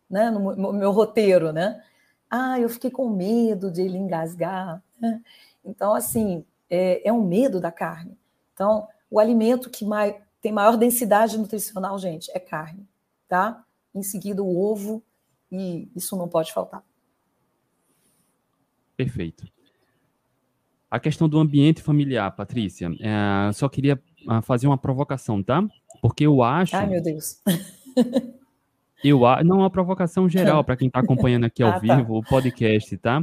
[0.09, 1.83] né, no meu, meu roteiro, né?
[2.31, 4.83] Ah, eu fiquei com medo de ele engasgar.
[5.01, 5.23] Né?
[5.65, 8.19] Então, assim, é, é um medo da carne.
[8.53, 12.87] Então, o alimento que mais, tem maior densidade nutricional, gente, é carne,
[13.29, 13.65] tá?
[13.95, 15.03] Em seguida, o ovo,
[15.51, 16.83] e isso não pode faltar.
[18.97, 19.47] Perfeito.
[20.91, 25.67] A questão do ambiente familiar, Patrícia, é, só queria ah, fazer uma provocação, tá?
[26.01, 26.77] Porque eu acho.
[26.77, 27.41] Ai, meu Deus.
[29.03, 31.79] Eu, não, uma provocação geral para quem está acompanhando aqui ao ah, tá.
[31.79, 32.19] vivo tá.
[32.19, 33.23] o podcast, tá?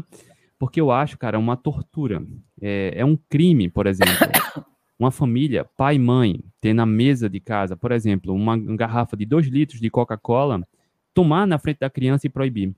[0.59, 2.23] Porque eu acho, cara, uma tortura.
[2.61, 4.13] É, é um crime, por exemplo.
[5.01, 9.25] Uma família, pai e mãe, ter na mesa de casa, por exemplo, uma garrafa de
[9.25, 10.61] 2 litros de Coca-Cola,
[11.11, 12.71] tomar na frente da criança e proibir.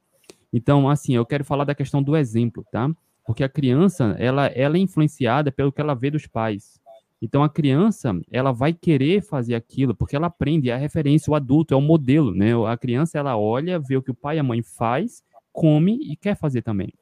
[0.53, 2.89] Então, assim, eu quero falar da questão do exemplo, tá?
[3.25, 6.79] Porque a criança, ela, ela é influenciada pelo que ela vê dos pais.
[7.21, 11.35] Então a criança, ela vai querer fazer aquilo porque ela aprende, é a referência, o
[11.35, 12.51] adulto é o modelo, né?
[12.69, 15.21] A criança ela olha, vê o que o pai e a mãe faz,
[15.51, 16.93] come e quer fazer também.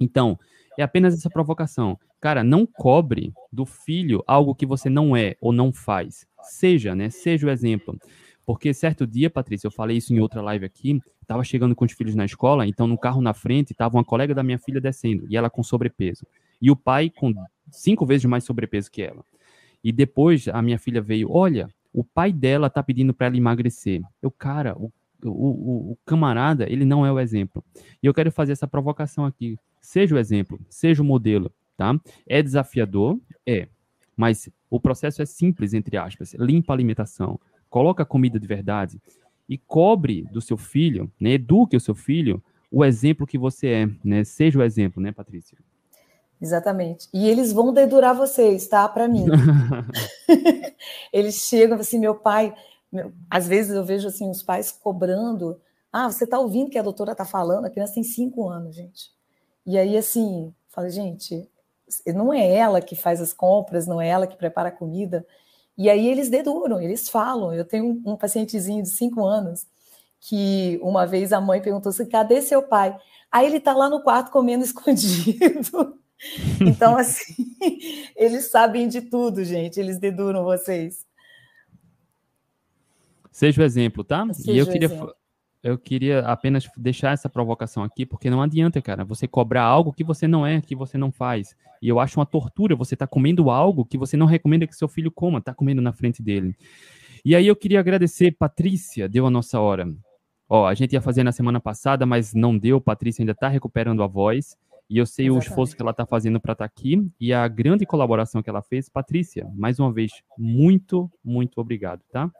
[0.00, 0.38] Então,
[0.78, 1.98] é apenas essa provocação.
[2.20, 6.26] Cara, não cobre do filho algo que você não é ou não faz.
[6.42, 7.10] Seja, né?
[7.10, 7.98] Seja o exemplo.
[8.46, 11.92] Porque certo dia, Patrícia, eu falei isso em outra live aqui, estava chegando com os
[11.92, 15.26] filhos na escola, então no carro na frente estava uma colega da minha filha descendo,
[15.30, 16.26] e ela com sobrepeso.
[16.60, 17.32] E o pai com
[17.70, 19.24] cinco vezes mais sobrepeso que ela.
[19.82, 24.02] E depois a minha filha veio, olha, o pai dela tá pedindo para ela emagrecer.
[24.20, 24.90] Eu, cara, o,
[25.22, 27.64] o, o, camarada, ele não é o exemplo.
[28.02, 29.56] E eu quero fazer essa provocação aqui.
[29.84, 31.98] Seja o exemplo, seja o modelo, tá?
[32.26, 33.18] É desafiador?
[33.46, 33.68] É.
[34.16, 36.34] Mas o processo é simples, entre aspas.
[36.34, 39.00] Limpa a alimentação, coloca comida de verdade
[39.48, 41.32] e cobre do seu filho, né?
[41.32, 42.42] Eduque o seu filho
[42.74, 44.24] o exemplo que você é, né?
[44.24, 45.56] Seja o exemplo, né, Patrícia?
[46.40, 47.08] Exatamente.
[47.14, 48.88] E eles vão dedurar vocês, tá?
[48.88, 49.26] Para mim.
[51.12, 52.52] eles chegam assim, meu pai.
[52.90, 55.60] Meu, às vezes eu vejo assim os pais cobrando.
[55.92, 57.66] Ah, você está ouvindo que a doutora está falando?
[57.66, 59.13] A criança tem cinco anos, gente.
[59.66, 61.48] E aí, assim, falei, gente,
[62.06, 65.26] não é ela que faz as compras, não é ela que prepara a comida.
[65.76, 67.52] E aí eles deduram, eles falam.
[67.52, 69.66] Eu tenho um, pacientezinho de cinco anos
[70.20, 72.96] que uma vez a mãe perguntou assim: cadê seu pai?
[73.30, 75.98] Aí ele está lá no quarto comendo escondido.
[76.60, 77.34] Então, assim,
[78.16, 79.80] eles sabem de tudo, gente.
[79.80, 81.04] Eles deduram vocês.
[83.32, 84.24] Seja o exemplo, tá?
[84.32, 84.88] Seja e eu queria,
[85.64, 90.04] eu queria apenas deixar essa provocação aqui, porque não adianta, cara, você cobrar algo que
[90.04, 91.56] você não é, que você não faz.
[91.80, 94.86] E eu acho uma tortura você tá comendo algo que você não recomenda que seu
[94.86, 96.54] filho coma, tá comendo na frente dele.
[97.24, 99.88] E aí eu queria agradecer, Patrícia, deu a nossa hora.
[100.46, 102.78] Ó, a gente ia fazer na semana passada, mas não deu.
[102.78, 104.58] Patrícia ainda tá recuperando a voz.
[104.90, 105.48] E eu sei Exatamente.
[105.48, 108.50] o esforço que ela está fazendo para estar tá aqui e a grande colaboração que
[108.50, 108.90] ela fez.
[108.90, 112.30] Patrícia, mais uma vez, muito, muito obrigado, tá?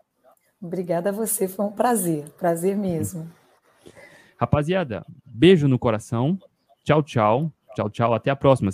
[0.64, 3.30] Obrigada a você, foi um prazer, prazer mesmo.
[4.38, 6.38] Rapaziada, beijo no coração.
[6.82, 7.52] Tchau, tchau.
[7.74, 8.14] Tchau, tchau.
[8.14, 8.70] Até a próxima.